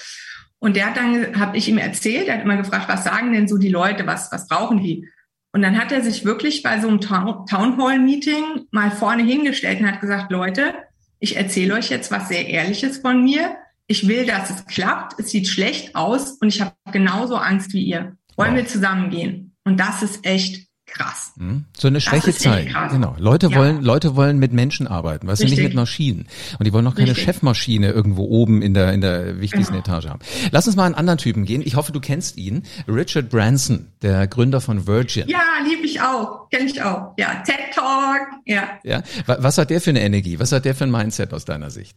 Und 0.58 0.76
der 0.76 0.88
hat 0.88 0.98
dann, 0.98 1.40
habe 1.40 1.56
ich 1.56 1.66
ihm 1.66 1.78
erzählt, 1.78 2.28
er 2.28 2.34
hat 2.34 2.44
immer 2.44 2.58
gefragt, 2.58 2.90
was 2.90 3.04
sagen 3.04 3.32
denn 3.32 3.48
so 3.48 3.56
die 3.56 3.70
Leute, 3.70 4.06
was, 4.06 4.30
was 4.30 4.48
brauchen 4.48 4.82
die? 4.82 5.08
Und 5.52 5.62
dann 5.62 5.78
hat 5.78 5.92
er 5.92 6.02
sich 6.02 6.24
wirklich 6.24 6.62
bei 6.62 6.80
so 6.80 6.88
einem 6.88 7.00
Town 7.00 7.76
Hall 7.76 7.98
Meeting 7.98 8.66
mal 8.70 8.90
vorne 8.90 9.22
hingestellt 9.22 9.80
und 9.80 9.86
hat 9.86 10.00
gesagt, 10.00 10.32
Leute, 10.32 10.74
ich 11.18 11.36
erzähle 11.36 11.74
euch 11.74 11.90
jetzt 11.90 12.10
was 12.10 12.28
sehr 12.28 12.48
Ehrliches 12.48 12.98
von 12.98 13.22
mir. 13.22 13.56
Ich 13.86 14.08
will, 14.08 14.24
dass 14.24 14.50
es 14.50 14.66
klappt. 14.66 15.20
Es 15.20 15.30
sieht 15.30 15.46
schlecht 15.46 15.94
aus 15.94 16.32
und 16.40 16.48
ich 16.48 16.60
habe 16.62 16.74
genauso 16.90 17.36
Angst 17.36 17.74
wie 17.74 17.84
ihr. 17.84 18.16
Wollen 18.36 18.56
wir 18.56 18.66
zusammengehen? 18.66 19.54
Und 19.64 19.78
das 19.78 20.02
ist 20.02 20.24
echt 20.24 20.66
krass. 20.86 21.32
Hm? 21.38 21.64
So 21.76 21.88
eine 21.88 22.00
Schwäche 22.00 22.32
zeigen. 22.32 22.74
Genau. 22.90 23.14
Leute 23.18 23.48
ja. 23.48 23.56
wollen, 23.56 23.82
Leute 23.82 24.16
wollen 24.16 24.38
mit 24.38 24.52
Menschen 24.52 24.86
arbeiten, 24.86 25.26
weißt 25.26 25.42
du, 25.42 25.46
nicht 25.46 25.62
mit 25.62 25.74
Maschinen. 25.74 26.26
Und 26.58 26.66
die 26.66 26.72
wollen 26.72 26.84
noch 26.84 26.94
keine 26.94 27.10
Richtig. 27.10 27.24
Chefmaschine 27.24 27.90
irgendwo 27.90 28.24
oben 28.24 28.62
in 28.62 28.74
der, 28.74 28.92
in 28.92 29.00
der 29.00 29.40
wichtigsten 29.40 29.74
genau. 29.74 29.84
Etage 29.84 30.06
haben. 30.08 30.20
Lass 30.50 30.66
uns 30.66 30.76
mal 30.76 30.86
einen 30.86 30.94
anderen 30.94 31.18
Typen 31.18 31.44
gehen. 31.44 31.62
Ich 31.64 31.76
hoffe, 31.76 31.92
du 31.92 32.00
kennst 32.00 32.36
ihn. 32.36 32.64
Richard 32.88 33.30
Branson, 33.30 33.92
der 34.02 34.26
Gründer 34.26 34.60
von 34.60 34.86
Virgin. 34.86 35.28
Ja, 35.28 35.42
liebe 35.68 35.84
ich 35.84 36.00
auch. 36.00 36.48
Kenn 36.50 36.66
ich 36.66 36.82
auch. 36.82 37.14
Ja, 37.18 37.42
TED 37.44 37.74
Talk. 37.74 38.28
Ja. 38.44 38.78
Ja. 38.84 39.02
Was 39.26 39.58
hat 39.58 39.70
der 39.70 39.80
für 39.80 39.90
eine 39.90 40.02
Energie? 40.02 40.38
Was 40.38 40.52
hat 40.52 40.64
der 40.64 40.74
für 40.74 40.84
ein 40.84 40.90
Mindset 40.90 41.32
aus 41.32 41.44
deiner 41.44 41.70
Sicht? 41.70 41.96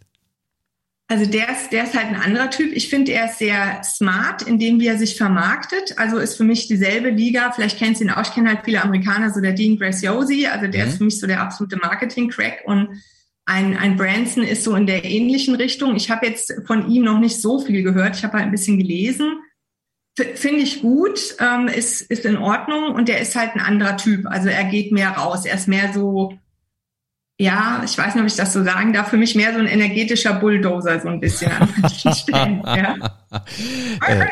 Also 1.08 1.30
der 1.30 1.50
ist, 1.50 1.72
der 1.72 1.84
ist 1.84 1.94
halt 1.94 2.08
ein 2.08 2.16
anderer 2.16 2.50
Typ. 2.50 2.72
Ich 2.74 2.90
finde, 2.90 3.12
er 3.12 3.30
ist 3.30 3.38
sehr 3.38 3.84
smart 3.84 4.42
in 4.42 4.58
dem, 4.58 4.80
wie 4.80 4.88
er 4.88 4.98
sich 4.98 5.16
vermarktet. 5.16 5.98
Also 5.98 6.18
ist 6.18 6.36
für 6.36 6.44
mich 6.44 6.68
dieselbe 6.68 7.10
Liga. 7.12 7.52
Vielleicht 7.52 7.78
kennst 7.78 8.02
du 8.02 8.06
ihn 8.06 8.10
auch. 8.10 8.24
Ich 8.24 8.34
kenne 8.34 8.50
halt 8.50 8.62
viele 8.66 8.82
Amerikaner, 8.82 9.32
so 9.32 9.40
der 9.40 9.54
Dean 9.54 9.78
Graziosi. 9.78 10.48
Also 10.48 10.68
der 10.68 10.86
mhm. 10.86 10.90
ist 10.90 10.98
für 10.98 11.04
mich 11.04 11.20
so 11.20 11.28
der 11.28 11.42
absolute 11.42 11.78
Marketing-Crack. 11.78 12.64
Und 12.66 13.04
ein, 13.46 13.78
ein 13.78 13.98
Branson 13.98 14.44
ist 14.44 14.64
so 14.64 14.76
in 14.76 14.88
der 14.88 15.06
ähnlichen 15.06 15.54
Richtung. 15.54 15.96
Ich 15.96 16.10
habe 16.10 16.26
jetzt 16.26 16.52
von 16.66 16.90
ihm 16.90 17.04
noch 17.04 17.20
nicht 17.20 17.40
so 17.40 17.60
viel 17.60 17.84
gehört. 17.84 18.16
Ich 18.16 18.24
habe 18.24 18.34
halt 18.34 18.46
ein 18.46 18.52
bisschen 18.52 18.80
gelesen. 18.80 19.40
Finde 20.18 20.62
ich 20.62 20.82
gut, 20.82 21.36
ähm, 21.40 21.68
ist, 21.68 22.02
ist 22.02 22.26
in 22.26 22.38
Ordnung. 22.38 22.96
Und 22.96 23.10
der 23.10 23.20
ist 23.20 23.36
halt 23.36 23.54
ein 23.54 23.62
anderer 23.62 23.98
Typ. 23.98 24.26
Also 24.26 24.50
er 24.50 24.64
geht 24.64 24.92
mehr 24.92 25.10
raus. 25.10 25.46
Er 25.46 25.54
ist 25.54 25.68
mehr 25.68 25.94
so 25.94 26.40
ja, 27.38 27.82
ich 27.84 27.98
weiß 27.98 28.16
nicht, 28.16 28.22
ob 28.22 28.28
ich 28.28 28.36
das 28.36 28.54
so 28.54 28.64
sagen 28.64 28.94
darf, 28.94 29.10
für 29.10 29.18
mich 29.18 29.36
mehr 29.36 29.54
so 29.54 29.60
ein 29.60 29.68
energetischer 29.68 30.34
Bulldozer, 30.34 31.00
so 31.02 31.10
ein 31.10 31.20
bisschen 31.20 31.52
an 31.52 31.70
manchen 31.78 32.14
Stellen. 32.16 32.62
ja. 32.66 32.96
Äh, 34.08 34.26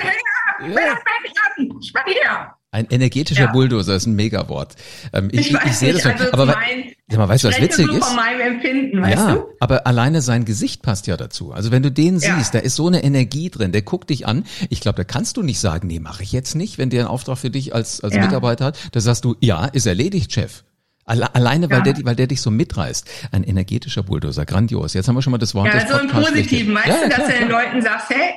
ein 2.71 2.87
energetischer 2.89 3.45
ja. 3.45 3.51
Bulldozer 3.51 3.95
ist 3.95 4.07
ein 4.07 4.15
Megawort. 4.15 4.75
Ähm, 5.11 5.29
ich, 5.31 5.51
ich, 5.51 5.57
ich 5.65 5.73
sehe 5.73 5.93
das 5.93 6.05
also 6.05 6.31
aber 6.31 6.45
mein, 6.47 6.93
ja, 7.11 7.17
mal, 7.17 7.29
weißt 7.29 7.43
du, 7.43 7.49
was 7.49 7.61
witzig 7.61 7.87
ist? 7.91 8.03
Von 8.05 8.15
meinem 8.15 8.41
Empfinden, 8.41 9.01
weißt 9.01 9.15
ja, 9.15 9.35
du? 9.35 9.45
aber 9.59 9.85
alleine 9.85 10.21
sein 10.21 10.45
Gesicht 10.45 10.81
passt 10.81 11.05
ja 11.05 11.15
dazu. 11.15 11.51
Also 11.51 11.71
wenn 11.71 11.83
du 11.83 11.91
den 11.91 12.17
ja. 12.17 12.35
siehst, 12.35 12.55
da 12.55 12.59
ist 12.59 12.75
so 12.75 12.87
eine 12.87 13.03
Energie 13.03 13.51
drin, 13.51 13.73
der 13.73 13.83
guckt 13.83 14.09
dich 14.09 14.25
an. 14.25 14.45
Ich 14.69 14.79
glaube, 14.79 14.95
da 14.95 15.03
kannst 15.03 15.37
du 15.37 15.43
nicht 15.43 15.59
sagen, 15.59 15.87
nee, 15.87 15.99
mache 15.99 16.23
ich 16.23 16.31
jetzt 16.31 16.55
nicht, 16.55 16.79
wenn 16.79 16.89
der 16.89 17.01
einen 17.01 17.09
Auftrag 17.09 17.37
für 17.37 17.51
dich 17.51 17.75
als, 17.75 18.01
als 18.01 18.15
ja. 18.15 18.21
Mitarbeiter 18.21 18.65
hat. 18.65 18.79
Da 18.91 19.01
sagst 19.01 19.23
du, 19.23 19.35
ja, 19.39 19.65
ist 19.65 19.85
erledigt, 19.85 20.33
Chef. 20.33 20.63
Alleine, 21.05 21.69
weil, 21.69 21.85
ja. 21.85 21.93
der, 21.93 22.05
weil 22.05 22.15
der 22.15 22.27
dich 22.27 22.41
so 22.41 22.49
mitreißt. 22.49 23.09
Ein 23.31 23.43
energetischer 23.43 24.03
Bulldozer, 24.03 24.45
grandios. 24.45 24.93
Jetzt 24.93 25.07
haben 25.07 25.15
wir 25.15 25.21
schon 25.21 25.31
mal 25.31 25.37
das 25.37 25.53
Wort. 25.53 25.73
Ja, 25.73 25.85
so 25.85 25.99
im 25.99 26.07
Positiven, 26.07 26.73
weißt 26.75 26.87
ja, 26.87 27.03
du, 27.03 27.09
dass 27.09 27.27
du 27.27 27.33
den 27.33 27.49
Leuten 27.49 27.81
sagst, 27.81 28.09
hey, 28.09 28.33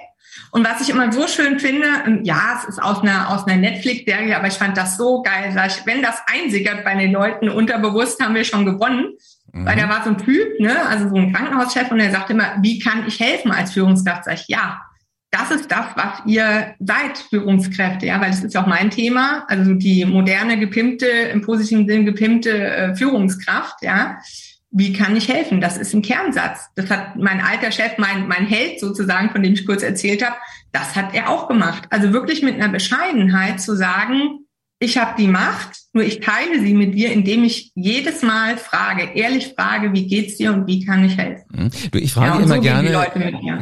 und 0.50 0.66
was 0.66 0.80
ich 0.80 0.90
immer 0.90 1.12
so 1.12 1.26
schön 1.28 1.58
finde, 1.58 1.86
ähm, 2.06 2.20
ja, 2.24 2.58
es 2.58 2.68
ist 2.68 2.82
aus 2.82 3.02
einer, 3.02 3.30
aus 3.30 3.46
einer 3.46 3.56
Netflix-Serie, 3.56 4.36
aber 4.36 4.48
ich 4.48 4.54
fand 4.54 4.76
das 4.76 4.96
so 4.96 5.22
geil. 5.22 5.54
Wenn 5.84 6.02
das 6.02 6.16
einsickert 6.26 6.84
bei 6.84 6.94
den 6.94 7.12
Leuten 7.12 7.48
unterbewusst, 7.48 8.22
haben 8.22 8.34
wir 8.34 8.44
schon 8.44 8.64
gewonnen. 8.64 9.14
Mhm. 9.52 9.66
Weil 9.66 9.76
da 9.76 9.88
war 9.88 10.04
so 10.04 10.10
ein 10.10 10.18
Typ, 10.18 10.60
ne, 10.60 10.86
also 10.88 11.08
so 11.08 11.16
ein 11.16 11.32
Krankenhauschef, 11.32 11.90
und 11.90 11.98
der 11.98 12.10
sagt 12.10 12.30
immer, 12.30 12.56
wie 12.62 12.78
kann 12.78 13.06
ich 13.06 13.20
helfen 13.20 13.50
als 13.50 13.72
Führungskraft? 13.72 14.24
Sag 14.24 14.34
ich, 14.34 14.48
ja, 14.48 14.80
das 15.30 15.50
ist 15.50 15.70
das, 15.70 15.86
was 15.96 16.22
ihr 16.26 16.74
seid, 16.78 17.18
Führungskräfte, 17.30 18.06
ja, 18.06 18.20
weil 18.20 18.30
das 18.30 18.44
ist 18.44 18.54
ja 18.54 18.62
auch 18.62 18.66
mein 18.66 18.90
Thema, 18.90 19.44
also 19.48 19.74
die 19.74 20.04
moderne, 20.04 20.58
gepimpte, 20.58 21.06
im 21.06 21.42
positiven 21.42 21.86
Sinn 21.86 22.06
gepimpte 22.06 22.50
äh, 22.50 22.94
Führungskraft, 22.94 23.82
ja. 23.82 24.18
Wie 24.70 24.92
kann 24.92 25.16
ich 25.16 25.28
helfen? 25.28 25.60
Das 25.60 25.78
ist 25.78 25.94
ein 25.94 26.02
Kernsatz. 26.02 26.68
Das 26.74 26.90
hat 26.90 27.16
mein 27.16 27.40
alter 27.40 27.70
Chef, 27.70 27.92
mein, 27.98 28.28
mein 28.28 28.46
Held 28.46 28.80
sozusagen, 28.80 29.30
von 29.30 29.42
dem 29.42 29.54
ich 29.54 29.64
kurz 29.64 29.82
erzählt 29.82 30.24
habe, 30.24 30.36
das 30.72 30.94
hat 30.94 31.14
er 31.14 31.30
auch 31.30 31.48
gemacht. 31.48 31.84
Also 31.90 32.12
wirklich 32.12 32.42
mit 32.42 32.56
einer 32.56 32.68
Bescheidenheit 32.68 33.60
zu 33.60 33.74
sagen, 33.74 34.45
ich 34.78 34.98
habe 34.98 35.12
die 35.18 35.26
Macht, 35.26 35.70
nur 35.94 36.04
ich 36.04 36.20
teile 36.20 36.60
sie 36.60 36.74
mit 36.74 36.94
dir, 36.94 37.10
indem 37.10 37.44
ich 37.44 37.72
jedes 37.74 38.20
Mal 38.20 38.58
frage, 38.58 39.08
ehrlich 39.14 39.54
frage, 39.56 39.94
wie 39.94 40.06
geht's 40.06 40.36
dir 40.36 40.52
und 40.52 40.66
wie 40.66 40.84
kann 40.84 41.02
ich 41.04 41.16
helfen? 41.16 41.44
Mhm. 41.50 41.70
Du, 41.92 41.98
ich 41.98 42.12
frage 42.12 42.38
ja, 42.38 42.44
immer 42.44 42.56
so 42.56 42.60
gerne, 42.60 42.88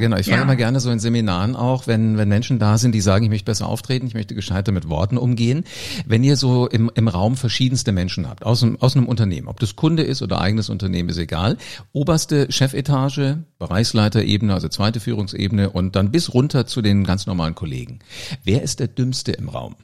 genau, 0.01 0.17
ich 0.17 0.27
frage 0.27 0.39
ja. 0.39 0.43
immer 0.43 0.57
gerne 0.57 0.81
so 0.81 0.91
in 0.91 0.99
Seminaren 0.99 1.55
auch, 1.55 1.87
wenn 1.87 2.19
wenn 2.19 2.29
Menschen 2.29 2.59
da 2.59 2.79
sind, 2.79 2.93
die 2.93 3.01
sagen, 3.01 3.25
ich 3.25 3.31
möchte 3.31 3.45
besser 3.45 3.69
auftreten, 3.69 4.09
ich 4.09 4.15
möchte 4.15 4.35
gescheiter 4.35 4.73
mit 4.73 4.89
Worten 4.89 5.17
umgehen. 5.17 5.63
Wenn 6.05 6.25
ihr 6.25 6.37
so 6.37 6.67
im 6.67 6.91
im 6.93 7.07
Raum 7.07 7.37
verschiedenste 7.37 7.93
Menschen 7.93 8.29
habt 8.29 8.45
aus 8.45 8.65
einem 8.65 8.77
aus 8.81 8.97
einem 8.97 9.07
Unternehmen, 9.07 9.47
ob 9.47 9.61
das 9.61 9.77
Kunde 9.77 10.03
ist 10.03 10.21
oder 10.21 10.41
eigenes 10.41 10.71
Unternehmen, 10.71 11.11
ist 11.11 11.19
egal. 11.19 11.59
Oberste 11.93 12.51
Chefetage, 12.51 13.45
Bereichsleiterebene, 13.61 14.53
also 14.53 14.67
zweite 14.67 14.99
Führungsebene 14.99 15.71
und 15.71 15.95
dann 15.95 16.11
bis 16.11 16.35
runter 16.35 16.67
zu 16.67 16.83
den 16.83 17.05
ganz 17.05 17.27
normalen 17.27 17.55
Kollegen. 17.55 18.01
Wer 18.43 18.63
ist 18.63 18.81
der 18.81 18.89
Dümmste 18.89 19.31
im 19.31 19.49
Raum? 19.49 19.77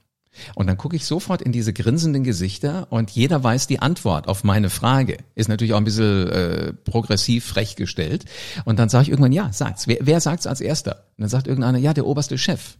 Und 0.54 0.66
dann 0.66 0.76
gucke 0.76 0.96
ich 0.96 1.04
sofort 1.04 1.42
in 1.42 1.52
diese 1.52 1.72
grinsenden 1.72 2.24
Gesichter 2.24 2.86
und 2.90 3.10
jeder 3.10 3.42
weiß 3.42 3.66
die 3.66 3.80
Antwort 3.80 4.28
auf 4.28 4.44
meine 4.44 4.70
Frage. 4.70 5.18
Ist 5.34 5.48
natürlich 5.48 5.72
auch 5.74 5.78
ein 5.78 5.84
bisschen 5.84 6.28
äh, 6.28 6.72
progressiv 6.72 7.44
frech 7.44 7.76
gestellt. 7.76 8.24
Und 8.64 8.78
dann 8.78 8.88
sage 8.88 9.04
ich 9.04 9.08
irgendwann, 9.10 9.32
ja, 9.32 9.52
sagt's. 9.52 9.86
Wer, 9.86 9.98
wer 10.00 10.20
sagt's 10.20 10.46
als 10.46 10.60
erster? 10.60 11.04
Und 11.16 11.22
dann 11.22 11.28
sagt 11.28 11.46
irgendeiner, 11.46 11.78
ja, 11.78 11.94
der 11.94 12.06
oberste 12.06 12.38
Chef. 12.38 12.76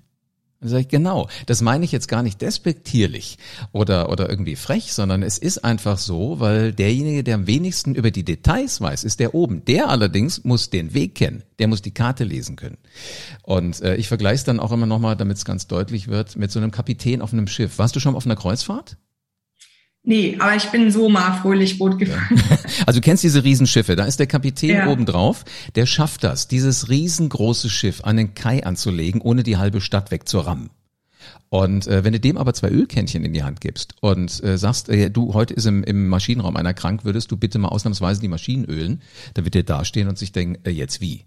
Dann 0.61 0.68
sage 0.68 0.83
ich, 0.83 0.88
genau, 0.88 1.27
das 1.46 1.62
meine 1.62 1.87
ich 1.87 1.92
jetzt 1.92 2.07
gar 2.07 2.23
nicht 2.23 2.42
despektierlich 2.42 3.38
oder, 3.73 4.11
oder 4.11 4.29
irgendwie 4.29 4.57
frech, 4.57 4.92
sondern 4.92 5.23
es 5.23 5.38
ist 5.38 5.64
einfach 5.64 5.96
so, 5.96 6.38
weil 6.38 6.73
derjenige, 6.73 7.25
der 7.25 7.37
am 7.37 7.46
wenigsten 7.46 7.94
über 7.94 8.11
die 8.11 8.25
Details 8.25 8.79
weiß, 8.79 9.05
ist 9.05 9.20
der 9.20 9.35
oben. 9.35 9.64
Der 9.64 9.88
allerdings 9.88 10.44
muss 10.44 10.68
den 10.68 10.92
Weg 10.92 11.14
kennen, 11.14 11.44
der 11.59 11.68
muss 11.68 11.81
die 11.81 11.94
Karte 11.94 12.25
lesen 12.25 12.57
können. 12.57 12.77
Und 13.42 13.81
äh, 13.81 13.96
ich 13.96 14.09
vergleiche 14.09 14.35
es 14.35 14.44
dann 14.44 14.61
auch 14.61 14.73
immer 14.73 14.87
nochmal, 14.87 15.16
damit 15.16 15.38
es 15.38 15.46
ganz 15.46 15.66
deutlich 15.66 16.09
wird, 16.09 16.37
mit 16.37 16.53
so 16.53 16.59
einem 16.59 16.73
Kapitän 16.73 17.23
auf 17.23 17.33
einem 17.33 17.46
Schiff. 17.46 17.79
Warst 17.79 17.96
du 17.96 18.01
schon 18.01 18.14
auf 18.14 18.27
einer 18.27 18.37
Kreuzfahrt? 18.37 18.99
Nee, 20.03 20.37
aber 20.39 20.57
ich 20.57 20.65
bin 20.71 20.91
so 20.91 21.09
mal 21.09 21.39
fröhlich 21.41 21.79
Boot 21.79 21.99
gefahren. 21.99 22.43
Also 22.87 23.01
du 23.01 23.05
kennst 23.05 23.23
diese 23.23 23.45
Riesenschiffe, 23.45 23.95
da 23.95 24.05
ist 24.05 24.19
der 24.19 24.27
Kapitän 24.27 24.71
ja. 24.71 24.89
oben 24.89 25.05
drauf, 25.05 25.45
der 25.75 25.85
schafft 25.87 26.25
das, 26.25 26.49
dieses 26.49 26.89
riesengroße 26.89 27.69
Schiff 27.69 28.03
an 28.03 28.17
den 28.17 28.35
Kai 28.35 28.65
anzulegen, 28.65 29.21
ohne 29.21 29.43
die 29.43 29.59
halbe 29.59 29.81
Stadt 29.81 30.11
wegzurammen. 30.11 30.71
Und 31.51 31.87
äh, 31.87 32.05
wenn 32.05 32.13
du 32.13 32.21
dem 32.21 32.39
aber 32.39 32.55
zwei 32.55 32.71
Ölkännchen 32.71 33.25
in 33.25 33.33
die 33.33 33.43
Hand 33.43 33.61
gibst 33.61 33.95
und 34.01 34.43
äh, 34.43 34.57
sagst, 34.57 34.89
äh, 34.89 35.11
du, 35.11 35.35
heute 35.35 35.53
ist 35.53 35.67
im, 35.67 35.85
im 35.85 36.09
Maschinenraum 36.09 36.57
einer 36.57 36.75
krank, 36.75 37.05
würdest 37.05 37.31
du 37.31 37.37
bitte 37.37 37.59
mal 37.59 37.69
ausnahmsweise 37.69 38.21
die 38.21 38.29
Maschinen 38.29 38.65
ölen, 38.65 39.03
dann 39.35 39.45
wird 39.45 39.55
der 39.55 39.65
dastehen 39.65 40.09
und 40.09 40.17
sich 40.17 40.33
denken, 40.33 40.59
äh, 40.65 40.71
jetzt 40.71 41.01
wie? 41.01 41.27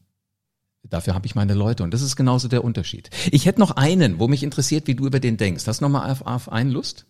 Dafür 0.90 1.14
habe 1.14 1.26
ich 1.26 1.36
meine 1.36 1.54
Leute 1.54 1.84
und 1.84 1.94
das 1.94 2.02
ist 2.02 2.16
genauso 2.16 2.48
der 2.48 2.64
Unterschied. 2.64 3.10
Ich 3.32 3.46
hätte 3.46 3.60
noch 3.60 3.72
einen, 3.72 4.20
wo 4.20 4.28
mich 4.28 4.44
interessiert, 4.44 4.88
wie 4.88 4.96
du 4.96 5.06
über 5.06 5.20
den 5.20 5.38
denkst. 5.38 5.68
Hast 5.68 5.82
du 5.82 5.86
noch 5.86 5.92
mal 5.92 6.12
auf, 6.12 6.24
auf 6.24 6.52
einen 6.52 6.72
Lust? 6.72 7.06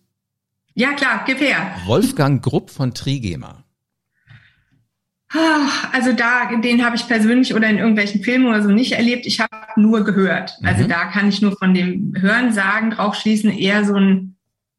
Ja, 0.74 0.92
klar, 0.92 1.22
gib 1.24 1.40
her. 1.40 1.76
Wolfgang 1.86 2.42
Grupp 2.42 2.70
von 2.70 2.94
Trigema. 2.94 3.64
Ah, 5.32 5.68
also 5.92 6.12
da, 6.12 6.54
den 6.56 6.84
habe 6.84 6.96
ich 6.96 7.08
persönlich 7.08 7.54
oder 7.54 7.68
in 7.68 7.78
irgendwelchen 7.78 8.22
Filmen 8.22 8.46
oder 8.46 8.62
so 8.62 8.70
nicht 8.70 8.92
erlebt. 8.92 9.26
Ich 9.26 9.40
habe 9.40 9.52
nur 9.76 10.04
gehört. 10.04 10.58
Also 10.62 10.84
mhm. 10.84 10.88
da 10.88 11.06
kann 11.06 11.28
ich 11.28 11.42
nur 11.42 11.56
von 11.56 11.74
dem 11.74 12.14
Hören 12.16 12.52
sagen, 12.52 12.90
drauf 12.90 13.16
schließen, 13.16 13.50
eher 13.50 13.84
so 13.84 13.94
ein 13.96 14.36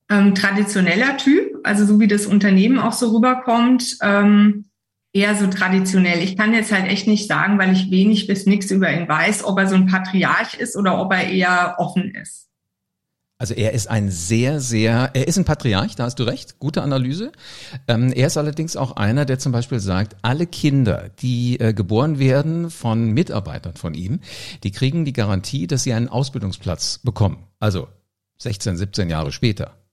ähm, 0.10 0.36
traditioneller 0.36 1.17
Typ, 1.17 1.60
also 1.63 1.86
so 1.86 1.99
wie 1.99 2.08
das 2.08 2.25
Unternehmen 2.25 2.79
auch 2.79 2.93
so 2.93 3.13
rüberkommt, 3.13 3.97
ähm, 4.01 4.65
eher 5.13 5.36
so 5.36 5.47
traditionell. 5.47 6.21
Ich 6.21 6.38
kann 6.38 6.53
jetzt 6.53 6.71
halt 6.71 6.88
echt 6.88 7.08
nicht 7.08 7.27
sagen, 7.27 7.58
weil 7.58 7.73
ich 7.73 7.89
wenig 7.91 8.27
bis 8.27 8.45
nichts 8.45 8.69
über 8.71 8.91
ihn 8.91 9.08
weiß, 9.08 9.45
ob 9.45 9.58
er 9.58 9.67
so 9.67 9.75
ein 9.75 9.88
Patriarch 9.88 10.55
ist 10.55 10.75
oder 10.75 10.99
ob 10.99 11.12
er 11.13 11.27
eher 11.27 11.75
offen 11.79 12.13
ist. 12.15 12.44
Also 13.38 13.54
er 13.54 13.74
ist 13.74 13.89
ein 13.89 14.12
sehr, 14.12 14.62
sehr, 14.62 15.12
er 15.13 15.28
ist 15.28 15.38
ein 15.38 15.43
Patriarch, 15.43 15.95
da 15.95 16.06
hast 16.06 16.19
du 16.19 16.24
recht, 16.24 16.58
gute 16.60 16.82
Analyse. 16.82 17.34
Ähm, 17.88 18.13
er 18.13 18.28
ist 18.28 18.38
allerdings 18.38 18.78
auch 18.78 18.93
einer, 18.93 19.26
der 19.26 19.39
zum 19.39 19.52
Beispiel 19.52 19.82
sagt, 19.82 20.15
alle 20.21 20.48
Kinder, 20.48 21.10
die 21.19 21.60
äh, 21.60 21.74
geboren 21.74 22.17
werden 22.17 22.69
von 22.69 23.12
Mitarbeitern 23.12 23.76
von 23.76 23.93
ihm, 23.93 24.21
die 24.63 24.71
kriegen 24.71 25.04
die 25.04 25.12
Garantie, 25.12 25.67
dass 25.67 25.84
sie 25.84 25.91
einen 25.91 26.08
Ausbildungsplatz 26.08 27.00
bekommen. 27.04 27.43
Also 27.60 27.89
16, 28.38 28.78
17 28.78 29.10
Jahre 29.10 29.34
später. 29.34 29.85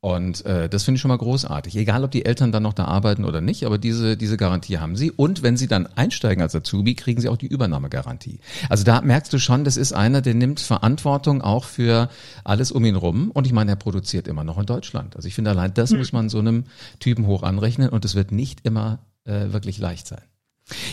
Und 0.00 0.46
äh, 0.46 0.68
das 0.68 0.84
finde 0.84 0.96
ich 0.96 1.00
schon 1.00 1.08
mal 1.08 1.18
großartig. 1.18 1.74
Egal, 1.76 2.04
ob 2.04 2.12
die 2.12 2.24
Eltern 2.24 2.52
dann 2.52 2.62
noch 2.62 2.72
da 2.72 2.84
arbeiten 2.84 3.24
oder 3.24 3.40
nicht, 3.40 3.64
aber 3.66 3.78
diese, 3.78 4.16
diese 4.16 4.36
Garantie 4.36 4.78
haben 4.78 4.94
sie. 4.94 5.10
Und 5.10 5.42
wenn 5.42 5.56
sie 5.56 5.66
dann 5.66 5.88
einsteigen 5.88 6.40
als 6.40 6.54
Azubi, 6.54 6.94
kriegen 6.94 7.20
sie 7.20 7.28
auch 7.28 7.36
die 7.36 7.48
Übernahmegarantie. 7.48 8.38
Also 8.68 8.84
da 8.84 9.00
merkst 9.00 9.32
du 9.32 9.38
schon, 9.38 9.64
das 9.64 9.76
ist 9.76 9.92
einer, 9.92 10.22
der 10.22 10.34
nimmt 10.34 10.60
Verantwortung 10.60 11.42
auch 11.42 11.64
für 11.64 12.10
alles 12.44 12.70
um 12.70 12.84
ihn 12.84 12.94
rum. 12.94 13.32
Und 13.32 13.48
ich 13.48 13.52
meine, 13.52 13.72
er 13.72 13.76
produziert 13.76 14.28
immer 14.28 14.44
noch 14.44 14.58
in 14.58 14.66
Deutschland. 14.66 15.16
Also 15.16 15.26
ich 15.26 15.34
finde, 15.34 15.50
allein 15.50 15.74
das 15.74 15.90
mhm. 15.90 15.98
muss 15.98 16.12
man 16.12 16.28
so 16.28 16.38
einem 16.38 16.64
Typen 17.00 17.26
hoch 17.26 17.42
anrechnen 17.42 17.88
und 17.88 18.04
es 18.04 18.14
wird 18.14 18.30
nicht 18.30 18.64
immer 18.64 19.00
äh, 19.24 19.52
wirklich 19.52 19.78
leicht 19.78 20.06
sein. 20.06 20.22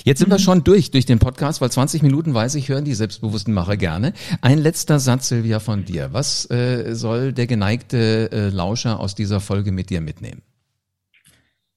Jetzt 0.04 0.20
sind 0.20 0.30
mhm. 0.30 0.34
wir 0.34 0.40
schon 0.40 0.64
durch, 0.64 0.92
durch 0.92 1.06
den 1.06 1.20
Podcast, 1.20 1.62
weil 1.62 1.72
20 1.72 2.02
Minuten 2.02 2.34
weiß 2.34 2.56
ich, 2.56 2.70
hören 2.70 2.86
die 2.86 2.94
selbstbewussten 2.94 3.54
Macher 3.54 3.78
gerne. 3.78 4.14
Ein 4.42 4.58
letzter 4.58 5.00
Satz, 5.00 5.30
Silvia, 5.30 5.60
von 5.60 5.86
dir. 5.86 6.10
Was 6.12 6.50
äh, 6.50 6.96
soll 6.96 7.34
der 7.34 7.48
geneigte 7.48 8.32
äh, 8.32 8.50
Lauscher 8.50 9.00
aus 9.00 9.16
dieser 9.16 9.40
Folge 9.40 9.72
mit 9.72 9.90
dir 9.90 10.02
mitnehmen? 10.02 10.42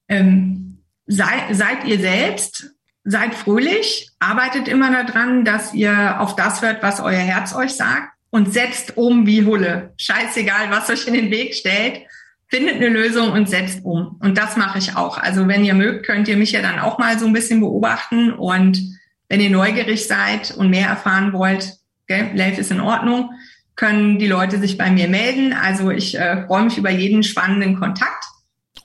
Ähm, 0.09 0.79
sei, 1.07 1.53
seid 1.53 1.85
ihr 1.85 1.99
selbst, 1.99 2.71
seid 3.05 3.35
fröhlich, 3.35 4.11
arbeitet 4.19 4.69
immer 4.69 4.91
daran, 4.91 5.45
dass 5.45 5.75
ihr 5.75 6.21
auf 6.21 6.37
das 6.37 6.63
hört, 6.63 6.83
was 6.83 7.01
euer 7.01 7.19
Herz 7.19 7.55
euch 7.55 7.73
sagt 7.73 8.13
und 8.31 8.53
setzt 8.53 8.97
um 8.97 9.27
wie 9.27 9.45
Hulle. 9.45 9.93
Scheißegal, 9.97 10.71
was 10.71 10.91
euch 10.91 11.07
in 11.07 11.15
den 11.15 11.31
Weg 11.31 11.55
stellt. 11.55 12.03
Findet 12.49 12.77
eine 12.77 12.89
Lösung 12.89 13.33
und 13.33 13.49
setzt 13.49 13.85
um. 13.85 14.17
Und 14.21 14.39
das 14.39 14.57
mache 14.57 14.79
ich 14.79 14.97
auch. 14.97 15.19
Also 15.19 15.47
wenn 15.49 15.65
ihr 15.65 15.75
mögt, 15.75 16.07
könnt 16.07 16.29
ihr 16.29 16.37
mich 16.37 16.53
ja 16.53 16.63
dann 16.63 16.79
auch 16.79 16.99
mal 16.99 17.19
so 17.19 17.27
ein 17.27 17.33
bisschen 17.33 17.61
beobachten. 17.61 18.33
Und 18.33 18.81
wenn 19.29 19.41
ihr 19.41 19.51
neugierig 19.51 20.07
seid 20.07 20.53
und 20.57 20.71
mehr 20.71 20.89
erfahren 20.89 21.33
wollt, 21.33 21.75
gell, 22.07 22.31
Life 22.35 22.61
ist 22.61 22.71
in 22.71 22.81
Ordnung, 22.81 23.31
können 23.77 24.19
die 24.19 24.27
Leute 24.27 24.59
sich 24.59 24.79
bei 24.79 24.91
mir 24.91 25.09
melden. 25.09 25.53
Also 25.53 25.91
ich 25.91 26.19
äh, 26.19 26.47
freue 26.47 26.65
mich 26.65 26.79
über 26.79 26.91
jeden 26.91 27.23
spannenden 27.23 27.79
Kontakt. 27.79 28.25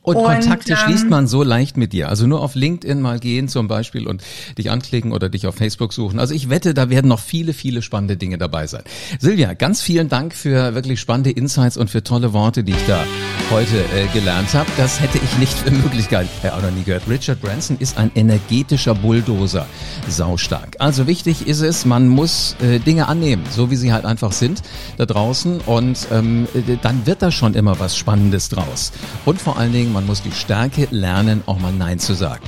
Und, 0.03 0.17
und 0.17 0.25
Kontakte 0.25 0.73
ähm, 0.73 0.77
schließt 0.77 1.09
man 1.09 1.27
so 1.27 1.43
leicht 1.43 1.77
mit 1.77 1.93
dir. 1.93 2.09
Also 2.09 2.27
nur 2.27 2.41
auf 2.41 2.55
LinkedIn 2.55 3.01
mal 3.01 3.19
gehen 3.19 3.47
zum 3.47 3.67
Beispiel 3.67 4.05
und 4.05 4.21
dich 4.57 4.69
anklicken 4.69 5.13
oder 5.13 5.29
dich 5.29 5.47
auf 5.47 5.55
Facebook 5.55 5.93
suchen. 5.93 6.19
Also 6.19 6.33
ich 6.33 6.49
wette, 6.49 6.73
da 6.73 6.89
werden 6.89 7.07
noch 7.07 7.19
viele, 7.19 7.53
viele 7.53 7.81
spannende 7.81 8.17
Dinge 8.17 8.37
dabei 8.37 8.67
sein. 8.67 8.83
Silvia, 9.19 9.53
ganz 9.53 9.81
vielen 9.81 10.09
Dank 10.09 10.33
für 10.33 10.75
wirklich 10.75 10.99
spannende 10.99 11.31
Insights 11.31 11.77
und 11.77 11.89
für 11.89 12.03
tolle 12.03 12.33
Worte, 12.33 12.63
die 12.63 12.73
ich 12.73 12.85
da 12.85 13.05
heute 13.49 13.77
äh, 13.95 14.07
gelernt 14.13 14.53
habe. 14.53 14.69
Das 14.77 14.99
hätte 14.99 15.19
ich 15.23 15.37
nicht 15.37 15.57
für 15.57 15.71
möglich 15.71 16.09
gehalten. 16.09 16.29
Ja, 16.43 16.57
auch 16.57 16.61
noch 16.61 16.71
nie 16.71 16.83
gehört. 16.83 17.03
Richard 17.07 17.41
Branson 17.41 17.77
ist 17.79 17.97
ein 17.97 18.11
energetischer 18.15 18.95
Bulldozer. 18.95 19.67
Saustark. 20.09 20.75
Also 20.79 21.07
wichtig 21.07 21.47
ist 21.47 21.61
es, 21.61 21.85
man 21.85 22.07
muss 22.07 22.55
äh, 22.61 22.79
Dinge 22.79 23.07
annehmen, 23.07 23.43
so 23.49 23.71
wie 23.71 23.75
sie 23.75 23.93
halt 23.93 24.05
einfach 24.05 24.31
sind 24.31 24.61
da 24.97 25.05
draußen. 25.05 25.61
Und 25.61 26.07
ähm, 26.11 26.47
äh, 26.53 26.77
dann 26.81 27.05
wird 27.05 27.21
da 27.21 27.31
schon 27.31 27.53
immer 27.53 27.79
was 27.79 27.95
Spannendes 27.95 28.49
draus. 28.49 28.91
Und 29.25 29.41
vor 29.41 29.57
allen 29.57 29.71
Dingen, 29.71 29.92
man 29.93 30.05
muss 30.05 30.21
die 30.21 30.31
Stärke 30.31 30.87
lernen, 30.91 31.43
auch 31.45 31.59
mal 31.59 31.71
Nein 31.71 31.99
zu 31.99 32.13
sagen. 32.13 32.43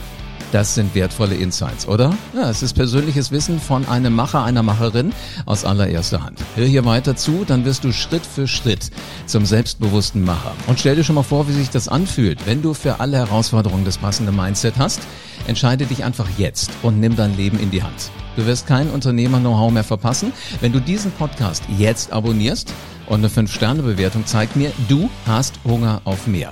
Das 0.52 0.76
sind 0.76 0.96
wertvolle 0.96 1.36
Insights, 1.36 1.88
oder? 1.88 2.16
Ja, 2.34 2.50
es 2.50 2.64
ist 2.64 2.74
persönliches 2.74 3.32
Wissen 3.32 3.60
von 3.60 3.86
einem 3.88 4.16
Macher, 4.16 4.44
einer 4.44 4.64
Macherin 4.64 5.12
aus 5.46 5.66
allererster 5.66 6.24
Hand. 6.24 6.40
Hör 6.56 6.66
hier 6.66 6.86
weiter 6.86 7.16
zu, 7.16 7.44
dann 7.46 7.66
wirst 7.66 7.84
du 7.84 7.92
Schritt 7.92 8.26
für 8.26 8.48
Schritt 8.48 8.92
zum 9.26 9.46
selbstbewussten 9.46 10.24
Macher. 10.24 10.54
Und 10.68 10.80
stell 10.80 10.96
dir 10.96 11.04
schon 11.04 11.16
mal 11.16 11.24
vor, 11.24 11.50
wie 11.50 11.54
sich 11.54 11.72
das 11.72 11.88
anfühlt, 11.88 12.46
wenn 12.46 12.62
du 12.62 12.74
für 12.74 13.00
alle 13.00 13.18
Herausforderungen 13.18 13.86
das 13.86 13.98
passende 13.98 14.32
Mindset 14.32 14.76
hast. 14.78 15.02
Entscheide 15.48 15.86
dich 15.86 16.04
einfach 16.04 16.28
jetzt 16.38 16.72
und 16.84 17.00
nimm 17.00 17.16
dein 17.16 17.36
Leben 17.36 17.60
in 17.60 17.72
die 17.72 17.84
Hand. 17.84 18.10
Du 18.38 18.46
wirst 18.46 18.68
kein 18.68 18.90
Unternehmer-Know-how 18.90 19.72
mehr 19.72 19.84
verpassen, 19.84 20.32
wenn 20.62 20.72
du 20.72 20.80
diesen 20.80 21.12
Podcast 21.12 21.64
jetzt 21.78 22.14
abonnierst 22.14 22.74
und 23.08 23.20
eine 23.20 23.28
5-Sterne-Bewertung 23.28 24.26
zeigt 24.26 24.56
mir, 24.56 24.72
du 24.88 25.10
hast 25.26 25.56
Hunger 25.66 26.02
auf 26.06 26.28
mehr. 26.28 26.52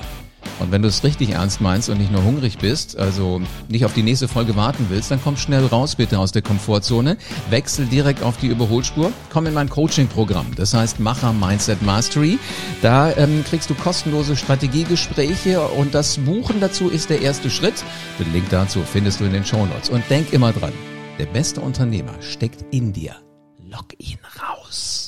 Und 0.64 0.72
wenn 0.72 0.82
du 0.82 0.88
es 0.88 1.04
richtig 1.04 1.32
ernst 1.32 1.60
meinst 1.60 1.90
und 1.90 1.98
nicht 1.98 2.12
nur 2.12 2.24
hungrig 2.24 2.58
bist, 2.58 2.98
also 2.98 3.42
nicht 3.68 3.84
auf 3.84 3.94
die 3.94 4.02
nächste 4.02 4.30
Folge 4.30 4.56
warten 4.56 4.86
willst, 4.90 5.12
dann 5.12 5.20
komm 5.22 5.36
schnell 5.36 5.66
raus 5.66 5.96
bitte 5.96 6.18
aus 6.20 6.32
der 6.32 6.42
Komfortzone, 6.42 7.18
wechsel 7.50 7.86
direkt 7.86 8.24
auf 8.24 8.38
die 8.38 8.48
Überholspur, 8.48 9.12
komm 9.30 9.46
in 9.46 9.54
mein 9.54 9.70
Coaching-Programm. 9.70 10.48
Das 10.56 10.74
heißt 10.74 11.02
Macher 11.02 11.34
Mindset 11.34 11.82
Mastery. 11.82 12.40
Da 12.82 13.12
ähm, 13.18 13.44
kriegst 13.44 13.70
du 13.70 13.76
kostenlose 13.76 14.38
Strategiegespräche 14.38 15.62
und 15.62 15.94
das 15.94 16.18
Buchen 16.18 16.62
dazu 16.62 16.88
ist 16.90 17.10
der 17.10 17.22
erste 17.22 17.50
Schritt. 17.50 17.84
Den 18.18 18.32
Link 18.32 18.50
dazu 18.50 18.84
findest 18.84 19.20
du 19.20 19.26
in 19.26 19.34
den 19.34 19.46
Show 19.46 19.66
Notes. 19.66 19.90
Und 19.90 20.10
denk 20.10 20.32
immer 20.32 20.54
dran, 20.54 20.74
der 21.20 21.26
beste 21.26 21.60
Unternehmer 21.60 22.14
steckt 22.22 22.64
in 22.72 22.94
dir. 22.94 23.16
Lock 23.60 23.88
ihn 23.98 24.20
raus. 24.42 25.03